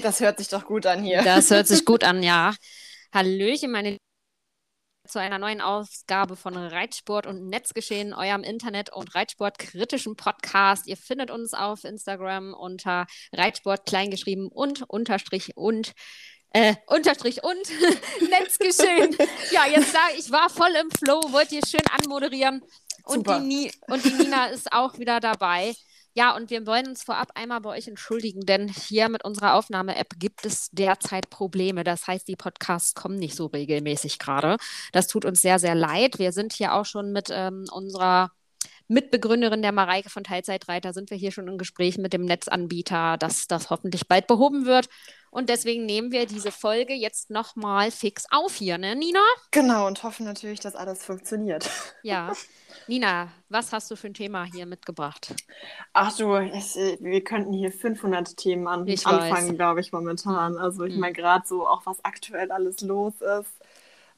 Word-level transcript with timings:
Das 0.02 0.20
hört 0.20 0.38
sich 0.38 0.48
doch 0.48 0.64
gut 0.64 0.86
an 0.86 1.02
hier. 1.02 1.22
Das 1.22 1.50
hört 1.50 1.68
sich 1.68 1.84
gut 1.84 2.04
an, 2.04 2.22
ja. 2.22 2.54
Hallöchen, 3.12 3.70
meine 3.70 3.96
zu 5.08 5.18
einer 5.18 5.38
neuen 5.38 5.60
Ausgabe 5.60 6.36
von 6.36 6.56
Reitsport 6.56 7.26
und 7.26 7.48
Netzgeschehen, 7.48 8.14
eurem 8.14 8.44
Internet- 8.44 8.92
und 8.92 9.12
Reitsport-kritischen 9.14 10.14
Podcast. 10.14 10.86
Ihr 10.86 10.96
findet 10.96 11.30
uns 11.30 11.52
auf 11.52 11.82
Instagram 11.82 12.54
unter 12.54 13.06
Reitsport 13.32 13.86
kleingeschrieben 13.86 14.48
und 14.48 14.84
unterstrich 14.88 15.56
und 15.56 15.92
äh, 16.52 16.74
Unterstrich 16.86 17.42
und 17.42 17.54
Netzgeschehen. 18.30 19.16
ja, 19.52 19.66
jetzt 19.66 19.92
sage 19.92 20.14
ich, 20.18 20.30
war 20.30 20.50
voll 20.50 20.74
im 20.80 20.90
Flow, 20.90 21.20
wollt 21.32 21.52
ihr 21.52 21.62
schön 21.66 21.80
anmoderieren. 21.90 22.60
Und 23.04 23.26
die, 23.26 23.72
und 23.88 24.04
die 24.04 24.12
Nina 24.12 24.46
ist 24.46 24.72
auch 24.72 24.98
wieder 24.98 25.20
dabei. 25.20 25.74
Ja, 26.14 26.34
und 26.34 26.50
wir 26.50 26.66
wollen 26.66 26.88
uns 26.88 27.04
vorab 27.04 27.30
einmal 27.36 27.60
bei 27.60 27.70
euch 27.70 27.86
entschuldigen, 27.86 28.40
denn 28.44 28.68
hier 28.68 29.08
mit 29.08 29.24
unserer 29.24 29.54
Aufnahme-App 29.54 30.18
gibt 30.18 30.44
es 30.44 30.68
derzeit 30.72 31.30
Probleme. 31.30 31.84
Das 31.84 32.06
heißt, 32.08 32.26
die 32.26 32.36
Podcasts 32.36 32.94
kommen 32.94 33.16
nicht 33.16 33.36
so 33.36 33.46
regelmäßig 33.46 34.18
gerade. 34.18 34.56
Das 34.92 35.06
tut 35.06 35.24
uns 35.24 35.40
sehr, 35.40 35.58
sehr 35.60 35.76
leid. 35.76 36.18
Wir 36.18 36.32
sind 36.32 36.52
hier 36.52 36.74
auch 36.74 36.84
schon 36.84 37.12
mit 37.12 37.28
ähm, 37.30 37.66
unserer 37.72 38.32
Mitbegründerin 38.90 39.62
der 39.62 39.70
Mareike 39.70 40.10
von 40.10 40.24
Teilzeitreiter 40.24 40.92
sind 40.92 41.10
wir 41.10 41.16
hier 41.16 41.30
schon 41.30 41.46
im 41.46 41.58
Gespräch 41.58 41.96
mit 41.96 42.12
dem 42.12 42.24
Netzanbieter, 42.24 43.16
dass 43.18 43.46
das 43.46 43.70
hoffentlich 43.70 44.08
bald 44.08 44.26
behoben 44.26 44.66
wird. 44.66 44.88
Und 45.30 45.48
deswegen 45.48 45.86
nehmen 45.86 46.10
wir 46.10 46.26
diese 46.26 46.50
Folge 46.50 46.92
jetzt 46.94 47.30
nochmal 47.30 47.92
fix 47.92 48.24
auf 48.32 48.56
hier, 48.56 48.78
ne, 48.78 48.96
Nina? 48.96 49.22
Genau, 49.52 49.86
und 49.86 50.02
hoffen 50.02 50.26
natürlich, 50.26 50.58
dass 50.58 50.74
alles 50.74 51.04
funktioniert. 51.04 51.70
Ja. 52.02 52.32
Nina, 52.86 53.28
was 53.50 53.72
hast 53.72 53.90
du 53.90 53.96
für 53.96 54.06
ein 54.06 54.14
Thema 54.14 54.44
hier 54.44 54.64
mitgebracht? 54.64 55.34
Ach 55.92 56.16
du, 56.16 56.38
ich, 56.38 56.74
wir 56.74 57.22
könnten 57.22 57.52
hier 57.52 57.70
500 57.70 58.36
Themen 58.36 58.66
an, 58.66 58.88
anfangen, 58.88 59.54
glaube 59.54 59.80
ich, 59.80 59.92
momentan. 59.92 60.56
Also 60.56 60.84
ich 60.84 60.94
hm. 60.94 61.00
meine 61.00 61.12
gerade 61.12 61.46
so 61.46 61.66
auch, 61.68 61.84
was 61.84 62.02
aktuell 62.04 62.50
alles 62.50 62.80
los 62.80 63.12
ist. 63.20 63.52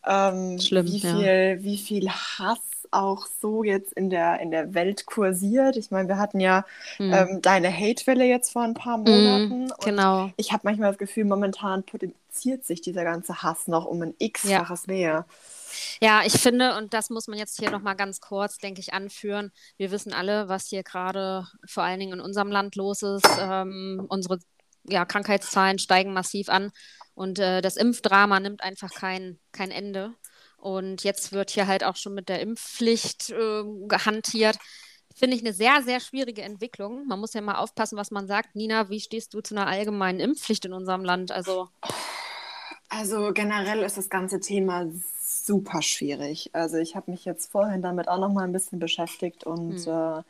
Ähm, 0.06 0.60
Schlimm, 0.60 0.86
wie 0.86 1.00
viel, 1.00 1.20
ja. 1.20 1.62
wie 1.62 1.78
viel 1.78 2.08
Hass 2.08 2.60
auch 2.92 3.26
so 3.40 3.64
jetzt 3.64 3.92
in 3.92 4.10
der, 4.10 4.40
in 4.40 4.50
der 4.50 4.74
Welt 4.74 5.06
kursiert. 5.06 5.76
Ich 5.76 5.90
meine, 5.90 6.08
wir 6.08 6.18
hatten 6.18 6.40
ja 6.40 6.64
hm. 6.96 7.12
ähm, 7.12 7.42
deine 7.42 7.72
Hatewelle 7.72 8.24
jetzt 8.24 8.52
vor 8.52 8.62
ein 8.62 8.74
paar 8.74 8.96
hm, 8.96 9.04
Monaten. 9.04 9.68
Hm, 9.68 9.72
genau. 9.84 10.30
ich 10.36 10.52
habe 10.52 10.62
manchmal 10.64 10.90
das 10.90 10.98
Gefühl, 10.98 11.24
momentan 11.24 11.84
potenziert 11.84 12.64
sich 12.64 12.80
dieser 12.80 13.04
ganze 13.04 13.42
Hass 13.42 13.68
noch 13.68 13.86
um 13.86 14.02
ein 14.02 14.14
x-faches 14.18 14.84
ja. 14.86 14.92
mehr. 14.92 15.26
Ja, 16.00 16.22
ich 16.24 16.34
finde, 16.34 16.76
und 16.76 16.92
das 16.92 17.08
muss 17.08 17.28
man 17.28 17.38
jetzt 17.38 17.58
hier 17.58 17.70
nochmal 17.70 17.96
ganz 17.96 18.20
kurz, 18.20 18.58
denke 18.58 18.80
ich, 18.80 18.92
anführen. 18.92 19.52
Wir 19.78 19.90
wissen 19.90 20.12
alle, 20.12 20.48
was 20.48 20.66
hier 20.66 20.82
gerade 20.82 21.46
vor 21.66 21.82
allen 21.82 22.00
Dingen 22.00 22.14
in 22.14 22.20
unserem 22.20 22.50
Land 22.50 22.76
los 22.76 23.02
ist. 23.02 23.28
Ähm, 23.40 24.04
unsere 24.08 24.38
ja, 24.84 25.04
Krankheitszahlen 25.04 25.78
steigen 25.78 26.12
massiv 26.12 26.48
an 26.48 26.72
und 27.14 27.38
äh, 27.38 27.60
das 27.60 27.76
Impfdrama 27.76 28.40
nimmt 28.40 28.62
einfach 28.62 28.90
kein, 28.90 29.38
kein 29.52 29.70
Ende. 29.70 30.14
Und 30.62 31.02
jetzt 31.02 31.32
wird 31.32 31.50
hier 31.50 31.66
halt 31.66 31.82
auch 31.82 31.96
schon 31.96 32.14
mit 32.14 32.28
der 32.28 32.38
Impfpflicht 32.38 33.30
äh, 33.30 33.64
gehantiert. 33.88 34.58
Finde 35.12 35.36
ich 35.36 35.42
eine 35.42 35.52
sehr, 35.52 35.82
sehr 35.82 35.98
schwierige 35.98 36.42
Entwicklung. 36.42 37.04
Man 37.08 37.18
muss 37.18 37.34
ja 37.34 37.40
mal 37.40 37.56
aufpassen, 37.56 37.98
was 37.98 38.12
man 38.12 38.28
sagt. 38.28 38.54
Nina, 38.54 38.88
wie 38.88 39.00
stehst 39.00 39.34
du 39.34 39.40
zu 39.40 39.56
einer 39.56 39.66
allgemeinen 39.66 40.20
Impfpflicht 40.20 40.64
in 40.64 40.72
unserem 40.72 41.04
Land? 41.04 41.32
Also, 41.32 41.68
also 42.88 43.32
generell 43.32 43.82
ist 43.82 43.96
das 43.96 44.08
ganze 44.08 44.38
Thema 44.38 44.86
super 45.26 45.82
schwierig. 45.82 46.50
Also 46.52 46.76
ich 46.76 46.94
habe 46.94 47.10
mich 47.10 47.24
jetzt 47.24 47.50
vorhin 47.50 47.82
damit 47.82 48.06
auch 48.06 48.20
noch 48.20 48.30
mal 48.30 48.44
ein 48.44 48.52
bisschen 48.52 48.78
beschäftigt 48.78 49.42
und 49.42 49.84
hm. 49.84 50.18
äh, 50.18 50.22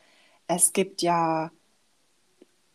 es 0.46 0.72
gibt 0.72 1.02
ja 1.02 1.50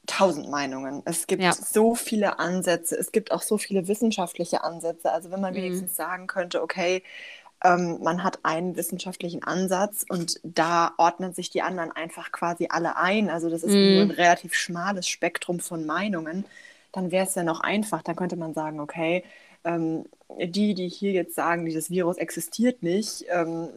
tausend 0.05 0.47
Meinungen. 0.49 1.01
Es 1.05 1.25
gibt 1.25 1.41
ja. 1.41 1.53
so 1.53 1.95
viele 1.95 2.37
Ansätze. 2.37 2.95
Es 2.95 3.11
gibt 3.11 3.31
auch 3.31 3.41
so 3.41 3.57
viele 3.57 3.87
wissenschaftliche 3.87 4.63
Ansätze. 4.63 5.11
Also 5.11 5.31
wenn 5.31 5.41
man 5.41 5.55
hm. 5.55 5.63
wenigstens 5.63 5.95
sagen 5.95 6.27
könnte, 6.27 6.61
okay, 6.61 7.01
ähm, 7.63 7.99
man 8.01 8.23
hat 8.23 8.39
einen 8.43 8.75
wissenschaftlichen 8.75 9.43
Ansatz 9.43 10.05
und 10.07 10.39
da 10.43 10.93
ordnen 10.97 11.33
sich 11.33 11.49
die 11.49 11.61
anderen 11.61 11.91
einfach 11.91 12.31
quasi 12.31 12.67
alle 12.69 12.97
ein. 12.97 13.29
Also 13.29 13.49
das 13.49 13.63
ist 13.63 13.73
mm. 13.73 13.93
nur 13.93 14.01
ein 14.03 14.11
relativ 14.11 14.53
schmales 14.53 15.07
Spektrum 15.07 15.59
von 15.59 15.85
Meinungen. 15.85 16.45
Dann 16.91 17.11
wäre 17.11 17.25
es 17.25 17.35
ja 17.35 17.43
noch 17.43 17.61
einfach. 17.61 18.03
Dann 18.03 18.15
könnte 18.15 18.35
man 18.35 18.53
sagen, 18.53 18.79
okay, 18.79 19.23
ähm, 19.63 20.05
die, 20.39 20.75
die 20.75 20.87
hier 20.87 21.13
jetzt 21.13 21.35
sagen, 21.35 21.65
dieses 21.65 21.89
Virus 21.89 22.17
existiert 22.17 22.83
nicht, 22.83 23.25
ähm, 23.29 23.69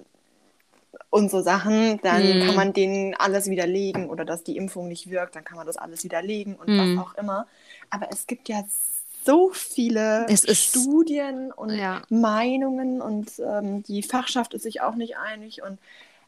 und 1.09 1.31
so 1.31 1.41
Sachen, 1.41 2.01
dann 2.03 2.23
mm. 2.23 2.47
kann 2.47 2.55
man 2.55 2.73
denen 2.73 3.15
alles 3.15 3.49
widerlegen 3.51 4.09
oder 4.11 4.25
dass 4.25 4.45
die 4.45 4.57
Impfung 4.57 4.89
nicht 4.89 5.11
wirkt, 5.11 5.35
dann 5.35 5.45
kann 5.45 5.57
man 5.57 5.67
das 5.67 5.77
alles 5.77 6.05
widerlegen 6.05 6.55
und 6.55 6.69
mm. 6.69 6.79
was 6.79 7.07
auch 7.07 7.15
immer. 7.15 7.47
Aber 7.91 8.09
es 8.13 8.27
gibt 8.27 8.49
ja 8.49 8.65
so 9.25 9.51
viele 9.53 10.27
Studien 10.37 11.53
und 11.53 11.71
ja. 11.71 12.03
Meinungen 12.09 13.01
und 13.01 13.31
ähm, 13.39 13.83
die 13.83 14.03
Fachschaft 14.03 14.55
ist 14.55 14.63
sich 14.63 14.81
auch 14.81 14.95
nicht 14.95 15.17
einig 15.19 15.63
und 15.63 15.79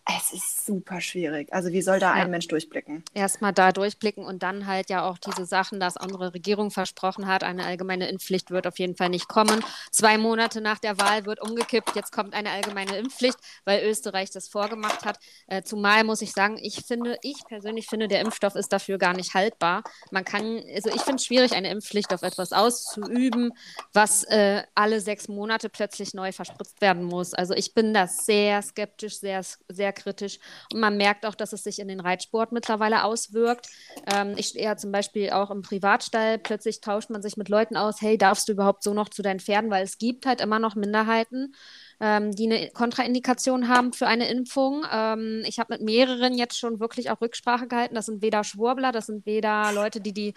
es 0.05 0.33
ist 0.33 0.67
super 0.67 1.01
schwierig. 1.01 1.53
Also 1.53 1.71
wie 1.71 1.81
soll 1.81 2.01
da 2.01 2.17
ja. 2.17 2.23
ein 2.23 2.31
Mensch 2.31 2.49
durchblicken? 2.49 3.05
Erstmal 3.15 3.53
da 3.53 3.71
durchblicken 3.71 4.25
und 4.25 4.43
dann 4.43 4.67
halt 4.67 4.91
ja 4.91 5.09
auch 5.09 5.17
diese 5.17 5.47
Sachen, 5.47 5.79
dass 5.79 5.97
unsere 5.97 6.35
Regierung 6.35 6.73
versprochen 6.73 7.29
hat, 7.29 7.45
eine 7.45 7.65
allgemeine 7.65 8.09
Impfpflicht 8.09 8.51
wird 8.51 8.67
auf 8.67 8.81
jeden 8.81 8.97
Fall 8.97 9.11
nicht 9.11 9.29
kommen. 9.29 9.65
Zwei 9.93 10.19
Monate 10.19 10.61
nach 10.61 10.81
der 10.81 10.99
Wahl 10.99 11.25
wird 11.25 11.41
umgekippt, 11.41 11.95
jetzt 11.95 12.11
kommt 12.11 12.35
eine 12.35 12.51
allgemeine 12.51 12.97
Impfpflicht, 12.99 13.39
weil 13.65 13.85
Österreich 13.85 14.31
das 14.31 14.49
vorgemacht 14.49 15.05
hat. 15.05 15.21
Äh, 15.47 15.63
zumal 15.63 16.03
muss 16.03 16.21
ich 16.21 16.33
sagen, 16.33 16.59
ich 16.61 16.84
finde, 16.84 17.17
ich 17.23 17.45
persönlich 17.47 17.87
finde, 17.87 18.09
der 18.09 18.23
Impfstoff 18.23 18.57
ist 18.57 18.73
dafür 18.73 18.99
gar 18.99 19.15
nicht 19.15 19.34
haltbar. 19.34 19.84
Man 20.11 20.25
kann, 20.25 20.63
also 20.75 20.91
ich 20.91 21.03
finde 21.03 21.17
es 21.17 21.27
schwierig, 21.27 21.53
eine 21.53 21.71
Impfpflicht 21.71 22.13
auf 22.13 22.23
etwas 22.23 22.53
auszuüben, 22.53 23.53
was 23.93 24.25
äh, 24.25 24.65
alle 24.75 25.01
sechs 25.01 25.29
Monate 25.29 25.69
plötzlich 25.69 26.13
neu 26.13 26.33
verspritzt 26.33 26.81
werden 26.81 27.05
muss. 27.05 27.34
Also 27.34 27.55
ich 27.55 27.73
bin 27.73 27.95
da 27.95 28.09
sehr 28.09 28.63
skeptisch, 28.63 29.21
sehr, 29.21 29.43
sehr 29.69 29.91
sehr 29.92 30.03
kritisch. 30.03 30.38
Und 30.72 30.80
man 30.80 30.97
merkt 30.97 31.26
auch, 31.26 31.34
dass 31.34 31.53
es 31.53 31.62
sich 31.62 31.78
in 31.78 31.88
den 31.88 32.00
Reitsport 32.00 32.53
mittlerweile 32.53 33.04
auswirkt. 33.04 33.69
Ähm, 34.12 34.34
ich 34.36 34.54
ja 34.54 34.76
zum 34.76 34.92
Beispiel 34.92 35.30
auch 35.30 35.50
im 35.50 35.62
Privatstall, 35.62 36.38
plötzlich 36.38 36.80
tauscht 36.80 37.10
man 37.10 37.22
sich 37.22 37.36
mit 37.36 37.48
Leuten 37.48 37.76
aus, 37.76 38.00
hey, 38.00 38.19
darfst 38.19 38.48
du 38.48 38.53
überhaupt 38.53 38.82
so 38.82 38.94
noch 38.94 39.08
zu 39.08 39.22
deinen 39.22 39.41
Pferden? 39.41 39.70
Weil 39.70 39.84
es 39.84 39.98
gibt 39.98 40.26
halt 40.26 40.41
immer 40.41 40.58
noch 40.58 40.75
Minderheiten, 40.75 41.54
ähm, 42.00 42.32
die 42.34 42.50
eine 42.50 42.70
Kontraindikation 42.70 43.69
haben 43.69 43.92
für 43.92 44.06
eine 44.06 44.28
Impfung. 44.28 44.84
Ähm, 44.91 45.42
ich 45.47 45.58
habe 45.58 45.75
mit 45.75 45.82
mehreren 45.82 46.34
jetzt 46.34 46.59
schon 46.59 46.80
wirklich 46.80 47.10
auch 47.10 47.20
Rücksprache 47.20 47.69
gehalten. 47.69 47.94
Das 47.94 48.06
sind 48.06 48.22
weder 48.22 48.44
Schwurbler, 48.44 48.92
das 48.92 49.06
sind 49.06 49.26
weder 49.26 49.72
Leute, 49.72 50.00
die 50.00 50.12
die 50.12 50.34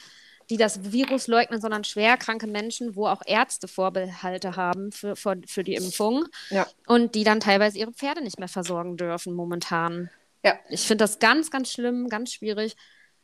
die 0.49 0.57
das 0.57 0.91
Virus 0.91 1.27
leugnen, 1.27 1.59
sondern 1.59 1.83
schwerkranke 1.83 2.47
Menschen, 2.47 2.95
wo 2.95 3.07
auch 3.07 3.21
Ärzte 3.25 3.67
Vorbehalte 3.67 4.55
haben 4.55 4.91
für, 4.91 5.15
für, 5.15 5.37
für 5.47 5.63
die 5.63 5.75
Impfung 5.75 6.25
ja. 6.49 6.67
und 6.87 7.15
die 7.15 7.23
dann 7.23 7.39
teilweise 7.39 7.79
ihre 7.79 7.91
Pferde 7.91 8.23
nicht 8.23 8.39
mehr 8.39 8.47
versorgen 8.47 8.97
dürfen 8.97 9.33
momentan. 9.33 10.09
Ja. 10.43 10.53
Ich 10.69 10.81
finde 10.81 11.03
das 11.03 11.19
ganz, 11.19 11.49
ganz 11.49 11.71
schlimm, 11.71 12.09
ganz 12.09 12.31
schwierig. 12.31 12.75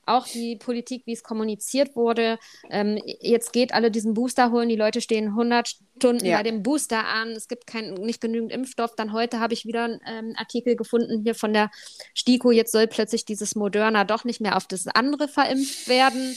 Auch 0.07 0.25
die 0.25 0.55
Politik, 0.55 1.03
wie 1.05 1.13
es 1.13 1.21
kommuniziert 1.21 1.95
wurde. 1.95 2.39
Ähm, 2.71 2.99
jetzt 3.19 3.53
geht 3.53 3.71
alle 3.71 3.91
diesen 3.91 4.15
Booster 4.15 4.51
holen, 4.51 4.67
die 4.67 4.75
Leute 4.75 4.99
stehen 4.99 5.27
100 5.27 5.75
Stunden 5.97 6.25
ja. 6.25 6.37
bei 6.37 6.43
dem 6.43 6.63
Booster 6.63 7.05
an, 7.05 7.29
es 7.33 7.47
gibt 7.47 7.67
kein, 7.67 7.93
nicht 7.93 8.19
genügend 8.19 8.51
Impfstoff. 8.51 8.95
Dann 8.95 9.13
heute 9.13 9.39
habe 9.39 9.53
ich 9.53 9.65
wieder 9.65 9.83
einen 9.83 10.01
ähm, 10.07 10.33
Artikel 10.37 10.75
gefunden 10.75 11.21
hier 11.23 11.35
von 11.35 11.53
der 11.53 11.69
STIKO, 12.15 12.49
jetzt 12.49 12.71
soll 12.71 12.87
plötzlich 12.87 13.25
dieses 13.25 13.53
Moderna 13.53 14.03
doch 14.03 14.23
nicht 14.23 14.41
mehr 14.41 14.57
auf 14.57 14.65
das 14.65 14.87
andere 14.87 15.27
verimpft 15.27 15.87
werden. 15.87 16.35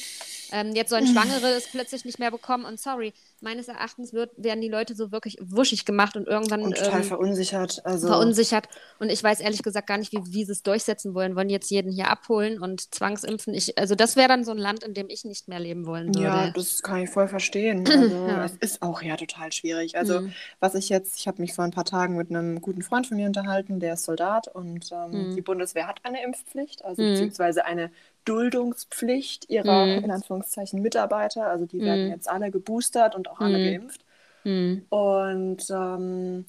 Ähm, 0.54 0.70
jetzt 0.74 0.90
sollen 0.90 1.04
Schwangere 1.08 1.48
es 1.48 1.66
plötzlich 1.66 2.04
nicht 2.04 2.20
mehr 2.20 2.30
bekommen. 2.30 2.64
Und 2.64 2.78
sorry, 2.78 3.12
meines 3.40 3.66
Erachtens 3.66 4.12
wird, 4.12 4.30
werden 4.36 4.60
die 4.60 4.68
Leute 4.68 4.94
so 4.94 5.10
wirklich 5.10 5.36
wuschig 5.42 5.84
gemacht 5.84 6.16
und 6.16 6.28
irgendwann. 6.28 6.62
Und 6.62 6.76
total 6.76 7.00
ähm, 7.00 7.06
verunsichert. 7.06 7.84
Also... 7.84 8.06
Verunsichert. 8.06 8.68
Und 9.00 9.10
ich 9.10 9.22
weiß 9.22 9.40
ehrlich 9.40 9.64
gesagt 9.64 9.88
gar 9.88 9.98
nicht, 9.98 10.12
wie, 10.12 10.20
wie 10.32 10.44
sie 10.44 10.52
es 10.52 10.62
durchsetzen 10.62 11.12
wollen. 11.12 11.34
Wollen 11.34 11.50
jetzt 11.50 11.72
jeden 11.72 11.90
hier 11.90 12.08
abholen 12.08 12.60
und 12.60 12.94
zwangsimpfen? 12.94 13.52
Ich, 13.52 13.76
also, 13.78 13.96
das 13.96 14.14
wäre 14.14 14.28
dann 14.28 14.44
so 14.44 14.52
ein 14.52 14.58
Land, 14.58 14.84
in 14.84 14.94
dem 14.94 15.08
ich 15.08 15.24
nicht 15.24 15.48
mehr 15.48 15.58
leben 15.58 15.86
wollen 15.86 16.14
würde. 16.14 16.24
Ja, 16.24 16.50
das 16.50 16.82
kann 16.82 17.02
ich 17.02 17.10
voll 17.10 17.26
verstehen. 17.26 17.84
Also, 18.04 18.26
ja. 18.26 18.44
Es 18.44 18.56
ist 18.56 18.82
auch 18.82 19.00
ja 19.02 19.16
total 19.16 19.50
schwierig. 19.50 19.96
Also, 19.96 20.20
mhm. 20.20 20.32
was 20.60 20.74
ich 20.74 20.90
jetzt, 20.90 21.18
ich 21.18 21.26
habe 21.26 21.40
mich 21.40 21.54
vor 21.54 21.64
ein 21.64 21.70
paar 21.70 21.86
Tagen 21.86 22.16
mit 22.16 22.28
einem 22.28 22.60
guten 22.60 22.82
Freund 22.82 23.06
von 23.06 23.16
mir 23.16 23.26
unterhalten, 23.26 23.80
der 23.80 23.94
ist 23.94 24.04
Soldat 24.04 24.48
und 24.48 24.90
ähm, 24.92 25.30
mhm. 25.30 25.36
die 25.36 25.40
Bundeswehr 25.40 25.86
hat 25.86 26.00
eine 26.02 26.22
Impfpflicht, 26.22 26.84
also 26.84 27.00
mhm. 27.00 27.12
beziehungsweise 27.12 27.64
eine 27.64 27.90
Duldungspflicht 28.24 29.50
ihrer, 29.50 29.86
mm. 29.86 30.04
in 30.04 30.10
Anführungszeichen, 30.10 30.80
Mitarbeiter. 30.80 31.48
Also 31.48 31.66
die 31.66 31.78
mm. 31.78 31.84
werden 31.84 32.10
jetzt 32.10 32.28
alle 32.28 32.50
geboostert 32.50 33.14
und 33.14 33.28
auch 33.30 33.40
alle 33.40 33.58
mm. 33.58 33.64
geimpft. 33.64 34.04
Und 34.44 35.70
ähm, 35.70 36.44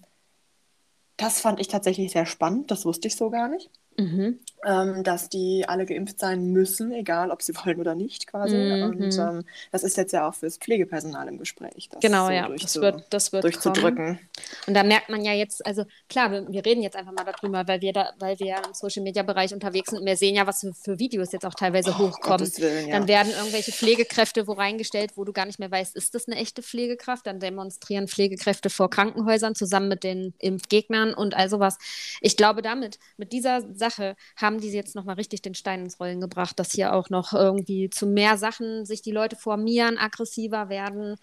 das 1.17 1.39
fand 1.39 1.59
ich 1.59 1.67
tatsächlich 1.67 2.11
sehr 2.11 2.25
spannend. 2.25 2.71
Das 2.71 2.85
wusste 2.85 3.07
ich 3.07 3.15
so 3.15 3.29
gar 3.29 3.47
nicht. 3.47 3.69
Mhm. 3.97 4.39
Ähm, 4.65 5.03
dass 5.03 5.29
die 5.29 5.65
alle 5.67 5.85
geimpft 5.85 6.19
sein 6.19 6.51
müssen, 6.51 6.91
egal 6.91 7.31
ob 7.31 7.41
sie 7.41 7.53
wollen 7.65 7.79
oder 7.79 7.95
nicht 7.95 8.27
quasi. 8.27 8.55
Mhm. 8.55 8.83
Und 8.83 9.17
ähm, 9.17 9.43
das 9.71 9.83
ist 9.83 9.97
jetzt 9.97 10.11
ja 10.11 10.27
auch 10.27 10.33
fürs 10.33 10.57
Pflegepersonal 10.57 11.27
im 11.27 11.37
Gespräch. 11.37 11.89
Das 11.89 12.01
genau, 12.01 12.27
so 12.27 12.31
ja, 12.31 12.49
das 12.49 12.75
wird, 12.77 13.05
das 13.09 13.31
wird 13.31 13.43
durchzudrücken. 13.43 14.05
Kommen. 14.05 14.19
Und 14.67 14.73
da 14.73 14.83
merkt 14.83 15.09
man 15.09 15.23
ja 15.23 15.33
jetzt, 15.33 15.65
also 15.65 15.85
klar, 16.09 16.31
wir, 16.31 16.47
wir, 16.47 16.65
reden 16.65 16.81
jetzt 16.81 16.95
einfach 16.95 17.11
mal 17.11 17.23
darüber, 17.23 17.67
weil 17.67 17.81
wir 17.81 17.93
da, 17.93 18.11
weil 18.19 18.39
wir 18.39 18.55
im 18.65 18.73
Social-Media-Bereich 18.73 19.53
unterwegs 19.53 19.89
sind 19.91 19.99
und 19.99 20.05
wir 20.05 20.17
sehen 20.17 20.35
ja, 20.35 20.47
was 20.47 20.61
für, 20.61 20.73
für 20.73 20.99
Videos 20.99 21.31
jetzt 21.31 21.45
auch 21.45 21.53
teilweise 21.53 21.91
oh, 21.91 21.99
hochkommen. 21.99 22.45
Willen, 22.57 22.87
ja. 22.87 22.97
Dann 22.97 23.07
werden 23.07 23.31
irgendwelche 23.37 23.71
Pflegekräfte 23.71 24.47
wo 24.47 24.53
reingestellt, 24.53 25.11
wo 25.15 25.23
du 25.23 25.33
gar 25.33 25.45
nicht 25.45 25.59
mehr 25.59 25.71
weißt, 25.71 25.95
ist 25.95 26.15
das 26.15 26.27
eine 26.27 26.37
echte 26.37 26.61
Pflegekraft? 26.61 27.27
Dann 27.27 27.39
demonstrieren 27.39 28.07
Pflegekräfte 28.07 28.69
vor 28.69 28.89
Krankenhäusern 28.89 29.55
zusammen 29.55 29.87
mit 29.87 30.03
den 30.03 30.33
Impfgegnern 30.39 31.13
und 31.13 31.35
all 31.35 31.49
sowas. 31.49 31.77
Ich 32.21 32.37
glaube, 32.37 32.61
damit, 32.61 32.99
mit 33.17 33.31
dieser 33.31 33.61
Sache 33.73 34.15
haben 34.35 34.54
die 34.59 34.69
jetzt 34.69 34.95
nochmal 34.95 35.15
richtig 35.15 35.41
den 35.41 35.55
Stein 35.55 35.81
ins 35.81 35.99
Rollen 35.99 36.21
gebracht, 36.21 36.59
dass 36.59 36.71
hier 36.71 36.93
auch 36.93 37.09
noch 37.09 37.33
irgendwie 37.33 37.89
zu 37.89 38.05
mehr 38.07 38.37
Sachen 38.37 38.85
sich 38.85 39.01
die 39.01 39.11
Leute 39.11 39.35
formieren, 39.35 39.97
aggressiver 39.97 40.69
werden. 40.69 41.15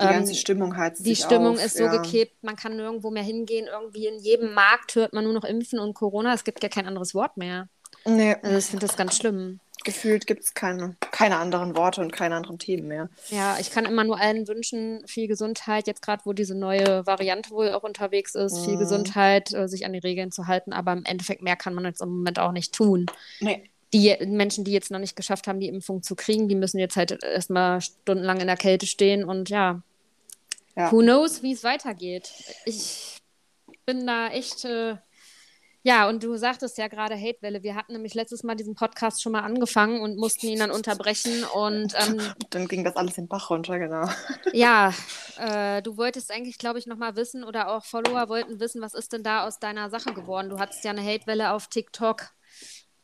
Die 0.00 0.04
ähm, 0.04 0.10
ganze 0.10 0.34
Stimmung 0.34 0.76
hat 0.76 0.94
Die 0.98 1.16
Stimmung 1.16 1.56
auf, 1.56 1.64
ist 1.64 1.76
so 1.76 1.84
ja. 1.84 1.96
gekippt, 1.96 2.42
man 2.42 2.56
kann 2.56 2.76
nirgendwo 2.76 3.10
mehr 3.10 3.22
hingehen. 3.22 3.68
Irgendwie 3.70 4.06
in 4.06 4.18
jedem 4.18 4.54
Markt 4.54 4.94
hört 4.94 5.12
man 5.12 5.24
nur 5.24 5.32
noch 5.32 5.44
Impfen 5.44 5.78
und 5.78 5.94
Corona. 5.94 6.34
Es 6.34 6.44
gibt 6.44 6.62
ja 6.62 6.68
kein 6.68 6.86
anderes 6.86 7.14
Wort 7.14 7.36
mehr. 7.36 7.68
Nee. 8.04 8.36
Also 8.42 8.58
ich 8.58 8.66
finde 8.66 8.86
das 8.86 8.96
ganz 8.96 9.16
schlimm 9.16 9.60
gefühlt 9.84 10.26
gibt 10.26 10.44
es 10.44 10.54
keine, 10.54 10.96
keine 11.10 11.36
anderen 11.36 11.76
Worte 11.76 12.00
und 12.00 12.12
keine 12.12 12.36
anderen 12.36 12.58
Themen 12.58 12.88
mehr. 12.88 13.08
Ja, 13.28 13.58
ich 13.58 13.70
kann 13.70 13.84
immer 13.84 14.04
nur 14.04 14.20
allen 14.20 14.46
wünschen, 14.48 15.02
viel 15.06 15.26
Gesundheit, 15.26 15.86
jetzt 15.86 16.02
gerade 16.02 16.24
wo 16.24 16.32
diese 16.32 16.54
neue 16.54 17.06
Variante 17.06 17.50
wohl 17.50 17.72
auch 17.72 17.82
unterwegs 17.82 18.34
ist, 18.34 18.60
mhm. 18.60 18.64
viel 18.64 18.76
Gesundheit, 18.76 19.52
äh, 19.52 19.68
sich 19.68 19.86
an 19.86 19.92
die 19.92 19.98
Regeln 19.98 20.32
zu 20.32 20.46
halten, 20.46 20.72
aber 20.72 20.92
im 20.92 21.04
Endeffekt 21.04 21.42
mehr 21.42 21.56
kann 21.56 21.74
man 21.74 21.84
jetzt 21.84 22.02
im 22.02 22.10
Moment 22.10 22.38
auch 22.38 22.52
nicht 22.52 22.74
tun. 22.74 23.06
Nee. 23.40 23.70
Die 23.92 24.16
Menschen, 24.24 24.64
die 24.64 24.72
jetzt 24.72 24.90
noch 24.90 25.00
nicht 25.00 25.16
geschafft 25.16 25.48
haben, 25.48 25.58
die 25.58 25.68
Impfung 25.68 26.02
zu 26.02 26.14
kriegen, 26.14 26.48
die 26.48 26.54
müssen 26.54 26.78
jetzt 26.78 26.96
halt 26.96 27.24
erstmal 27.24 27.80
stundenlang 27.80 28.40
in 28.40 28.46
der 28.46 28.56
Kälte 28.56 28.86
stehen 28.86 29.24
und 29.24 29.50
ja, 29.50 29.82
ja. 30.76 30.92
who 30.92 30.98
knows, 30.98 31.42
wie 31.42 31.52
es 31.52 31.64
weitergeht. 31.64 32.30
Ich 32.64 33.18
bin 33.86 34.06
da 34.06 34.28
echt. 34.28 34.64
Äh, 34.64 34.96
ja, 35.82 36.08
und 36.08 36.22
du 36.22 36.36
sagtest 36.36 36.76
ja 36.78 36.88
gerade 36.88 37.14
Hatewelle. 37.14 37.62
Wir 37.62 37.74
hatten 37.74 37.94
nämlich 37.94 38.14
letztes 38.14 38.42
Mal 38.42 38.54
diesen 38.54 38.74
Podcast 38.74 39.22
schon 39.22 39.32
mal 39.32 39.42
angefangen 39.42 40.00
und 40.02 40.16
mussten 40.18 40.46
ihn 40.48 40.58
dann 40.58 40.70
unterbrechen. 40.70 41.44
Und 41.54 41.94
ähm, 42.06 42.20
dann 42.50 42.68
ging 42.68 42.84
das 42.84 42.96
alles 42.96 43.16
in 43.16 43.24
den 43.24 43.28
Bach 43.28 43.48
runter, 43.50 43.78
genau. 43.78 44.08
Ja, 44.52 44.92
äh, 45.38 45.80
du 45.82 45.96
wolltest 45.96 46.30
eigentlich, 46.30 46.58
glaube 46.58 46.78
ich, 46.78 46.86
nochmal 46.86 47.16
wissen 47.16 47.44
oder 47.44 47.70
auch 47.70 47.84
Follower 47.84 48.28
wollten 48.28 48.60
wissen, 48.60 48.82
was 48.82 48.94
ist 48.94 49.12
denn 49.12 49.22
da 49.22 49.46
aus 49.46 49.58
deiner 49.58 49.88
Sache 49.88 50.12
geworden? 50.12 50.50
Du 50.50 50.58
hattest 50.58 50.84
ja 50.84 50.90
eine 50.90 51.02
Hatewelle 51.02 51.52
auf 51.52 51.68
TikTok. 51.68 52.30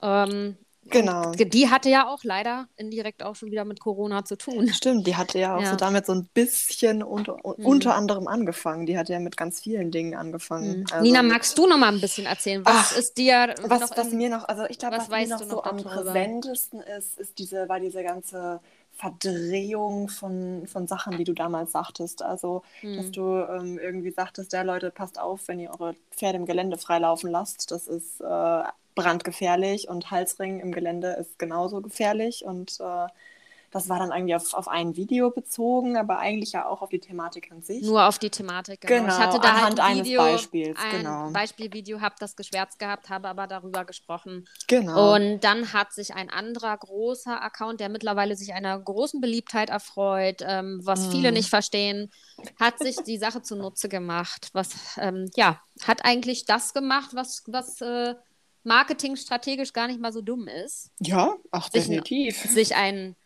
Ähm, 0.03 0.59
Genau. 0.91 1.33
Die 1.33 1.69
hatte 1.69 1.89
ja 1.89 2.09
auch 2.09 2.23
leider 2.23 2.69
indirekt 2.77 3.23
auch 3.23 3.35
schon 3.35 3.51
wieder 3.51 3.65
mit 3.65 3.81
Corona 3.81 4.25
zu 4.25 4.37
tun. 4.37 4.69
Stimmt, 4.69 5.07
die 5.07 5.17
hatte 5.17 5.39
ja 5.39 5.57
auch 5.57 5.63
ja. 5.63 5.71
so 5.71 5.77
damit 5.77 6.07
so 6.07 6.13
ein 6.13 6.29
bisschen 6.33 7.03
unter, 7.03 7.35
mhm. 7.37 7.67
unter 7.67 7.95
anderem 7.95 8.29
angefangen. 8.29 8.87
Die 8.87 8.97
hat 8.99 9.09
ja 9.09 9.19
mit 9.19 9.37
ganz 9.37 9.61
vielen 9.61 9.91
Dingen 9.91 10.15
angefangen. 10.15 10.81
Mhm. 10.81 10.87
Also 10.91 11.03
Nina, 11.03 11.23
magst 11.23 11.59
du 11.59 11.67
noch 11.67 11.79
mal 11.79 11.93
ein 11.93 12.01
bisschen 12.01 12.27
erzählen? 12.27 12.65
Was 12.65 12.93
Ach, 12.93 12.97
ist 12.99 13.19
dir 13.19 13.55
was, 13.63 13.81
noch 13.81 13.97
was 13.97 14.09
in, 14.09 14.19
mir 14.19 14.31
noch, 14.31 14.49
also 14.49 14.65
ich 14.69 14.79
glaube, 14.79 14.97
was, 14.99 15.11
was 15.11 15.29
mir 15.29 15.37
noch 15.37 15.43
so 15.43 15.63
am 15.63 15.77
präsentesten 15.79 16.81
ist, 16.81 17.19
ist 17.19 17.39
diese, 17.39 17.69
war 17.69 17.81
diese 17.81 18.03
ganze 18.03 18.61
Verdrehung 18.97 20.09
von, 20.09 20.67
von 20.67 20.87
Sachen, 20.87 21.19
die 21.19 21.25
du 21.25 21.35
damals 21.35 21.73
sagtest. 21.73 22.23
Also, 22.23 22.63
mhm. 22.83 22.97
dass 22.97 23.11
du 23.11 23.23
ähm, 23.23 23.79
irgendwie 23.79 24.11
sagtest, 24.11 24.53
ja 24.55 24.63
Leute, 24.63 24.91
passt 24.91 25.21
auf, 25.21 25.49
wenn 25.49 25.61
ihr 25.61 25.71
eure 25.71 25.95
Pferde 26.11 26.39
im 26.39 26.47
Gelände 26.47 26.79
freilaufen 26.79 27.31
lasst. 27.31 27.71
Das 27.71 27.87
ist 27.89 28.21
äh, 28.23 28.63
brandgefährlich 28.95 29.89
und 29.89 30.11
Halsring 30.11 30.61
im 30.61 30.73
Gelände 30.73 31.09
ist 31.13 31.39
genauso 31.39 31.83
gefährlich. 31.83 32.45
Und 32.45 32.81
äh, 32.81 33.07
das 33.71 33.89
war 33.89 33.99
dann 33.99 34.11
irgendwie 34.11 34.35
auf, 34.35 34.55
auf 34.55 34.69
ein 34.69 34.97
Video 34.97 35.31
bezogen, 35.31 35.97
aber 35.97 36.19
eigentlich 36.19 36.53
ja 36.53 36.67
auch 36.67 36.83
auf 36.83 36.89
die 36.89 37.01
Thematik 37.01 37.51
an 37.51 37.63
sich. 37.63 37.83
Nur 37.83 38.07
auf 38.07 38.19
die 38.19 38.31
Thematik, 38.31 38.81
genau. 38.81 39.03
genau 39.03 39.15
ich 39.15 39.21
hatte 39.21 39.41
da 39.41 39.49
anhand 39.49 39.81
halt 39.81 39.99
ein 39.99 40.05
Video, 40.05 40.23
eines 40.23 40.43
Beispiels, 40.43 40.79
ein 40.79 40.99
genau. 40.99 41.31
Beispielvideo, 41.31 42.01
habe 42.01 42.15
das 42.19 42.37
geschwärzt 42.37 42.79
gehabt, 42.79 43.09
habe 43.11 43.29
aber 43.29 43.47
darüber 43.47 43.85
gesprochen. 43.85 44.49
Genau. 44.67 45.15
Und 45.15 45.41
dann 45.41 45.73
hat 45.73 45.93
sich 45.93 46.15
ein 46.15 46.31
anderer 46.31 46.77
großer 46.77 47.43
Account, 47.43 47.81
der 47.81 47.89
mittlerweile 47.89 48.37
sich 48.37 48.53
einer 48.53 48.79
großen 48.79 49.21
Beliebtheit 49.21 49.71
erfreut, 49.71 50.43
ähm, 50.43 50.81
was 50.85 51.05
hm. 51.05 51.11
viele 51.13 51.33
nicht 51.33 51.49
verstehen, 51.49 52.11
hat 52.61 52.79
sich 52.79 52.97
die 52.97 53.19
Sache 53.19 53.43
zunutze 53.43 53.89
gemacht. 53.89 54.49
Was, 54.53 54.97
ähm, 54.99 55.31
ja, 55.37 55.61
hat 55.83 56.05
eigentlich 56.05 56.45
das 56.45 56.73
gemacht, 56.75 57.11
was, 57.15 57.43
was 57.47 57.81
äh, 57.81 58.15
Marketing 58.67 59.17
strategisch 59.17 59.73
gar 59.73 59.87
nicht 59.87 60.01
mal 60.01 60.13
so 60.13 60.21
dumm 60.21 60.49
ist. 60.49 60.91
Ja, 61.01 61.35
ach, 61.51 61.69
definitiv. 61.69 62.41
Sich, 62.43 62.51
sich 62.51 62.77
ein 62.77 63.17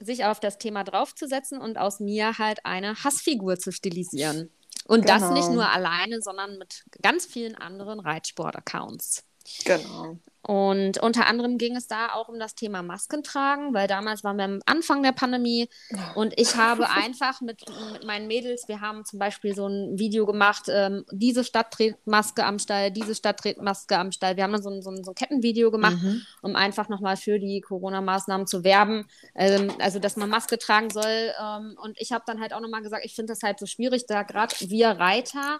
sich 0.00 0.24
auf 0.24 0.40
das 0.40 0.58
Thema 0.58 0.82
draufzusetzen 0.84 1.60
und 1.60 1.78
aus 1.78 2.00
mir 2.00 2.38
halt 2.38 2.64
eine 2.64 3.04
Hassfigur 3.04 3.58
zu 3.58 3.70
stilisieren. 3.70 4.50
Und 4.86 5.06
genau. 5.06 5.18
das 5.18 5.30
nicht 5.30 5.42
genau. 5.46 5.62
nur 5.62 5.70
alleine, 5.70 6.20
sondern 6.20 6.58
mit 6.58 6.84
ganz 7.02 7.26
vielen 7.26 7.54
anderen 7.54 8.00
Reitsport-Accounts. 8.00 9.24
Genau. 9.64 10.18
Und 10.42 10.98
unter 11.02 11.26
anderem 11.26 11.58
ging 11.58 11.76
es 11.76 11.86
da 11.86 12.12
auch 12.14 12.28
um 12.28 12.38
das 12.38 12.54
Thema 12.54 12.82
Masken 12.82 13.22
tragen, 13.22 13.74
weil 13.74 13.86
damals 13.86 14.24
waren 14.24 14.38
wir 14.38 14.46
am 14.46 14.60
Anfang 14.64 15.02
der 15.02 15.12
Pandemie 15.12 15.68
und 16.14 16.32
ich 16.40 16.56
habe 16.56 16.88
einfach 16.90 17.42
mit, 17.42 17.62
mit 17.92 18.06
meinen 18.06 18.26
Mädels, 18.26 18.66
wir 18.66 18.80
haben 18.80 19.04
zum 19.04 19.18
Beispiel 19.18 19.54
so 19.54 19.66
ein 19.66 19.98
Video 19.98 20.24
gemacht, 20.24 20.62
ähm, 20.68 21.04
diese 21.12 21.44
Stadt 21.44 21.72
trägt 21.72 22.06
Maske 22.06 22.44
am 22.44 22.58
Stall, 22.58 22.90
diese 22.90 23.14
Stadt 23.14 23.38
trägt 23.38 23.60
Maske 23.60 23.98
am 23.98 24.12
Stall. 24.12 24.36
Wir 24.36 24.44
haben 24.44 24.52
dann 24.52 24.62
so 24.62 24.70
ein, 24.70 24.80
so 24.80 24.90
ein, 24.90 25.04
so 25.04 25.10
ein 25.10 25.14
Kettenvideo 25.14 25.70
gemacht, 25.70 25.98
mhm. 26.02 26.22
um 26.40 26.56
einfach 26.56 26.88
nochmal 26.88 27.18
für 27.18 27.38
die 27.38 27.60
Corona-Maßnahmen 27.60 28.46
zu 28.46 28.64
werben, 28.64 29.06
ähm, 29.34 29.70
also 29.78 29.98
dass 29.98 30.16
man 30.16 30.30
Maske 30.30 30.58
tragen 30.58 30.88
soll. 30.88 31.32
Ähm, 31.38 31.76
und 31.82 32.00
ich 32.00 32.12
habe 32.12 32.24
dann 32.26 32.40
halt 32.40 32.54
auch 32.54 32.60
nochmal 32.60 32.82
gesagt, 32.82 33.04
ich 33.04 33.14
finde 33.14 33.34
das 33.34 33.42
halt 33.42 33.58
so 33.58 33.66
schwierig, 33.66 34.06
da 34.06 34.22
gerade 34.22 34.54
wir 34.58 34.88
Reiter, 34.88 35.58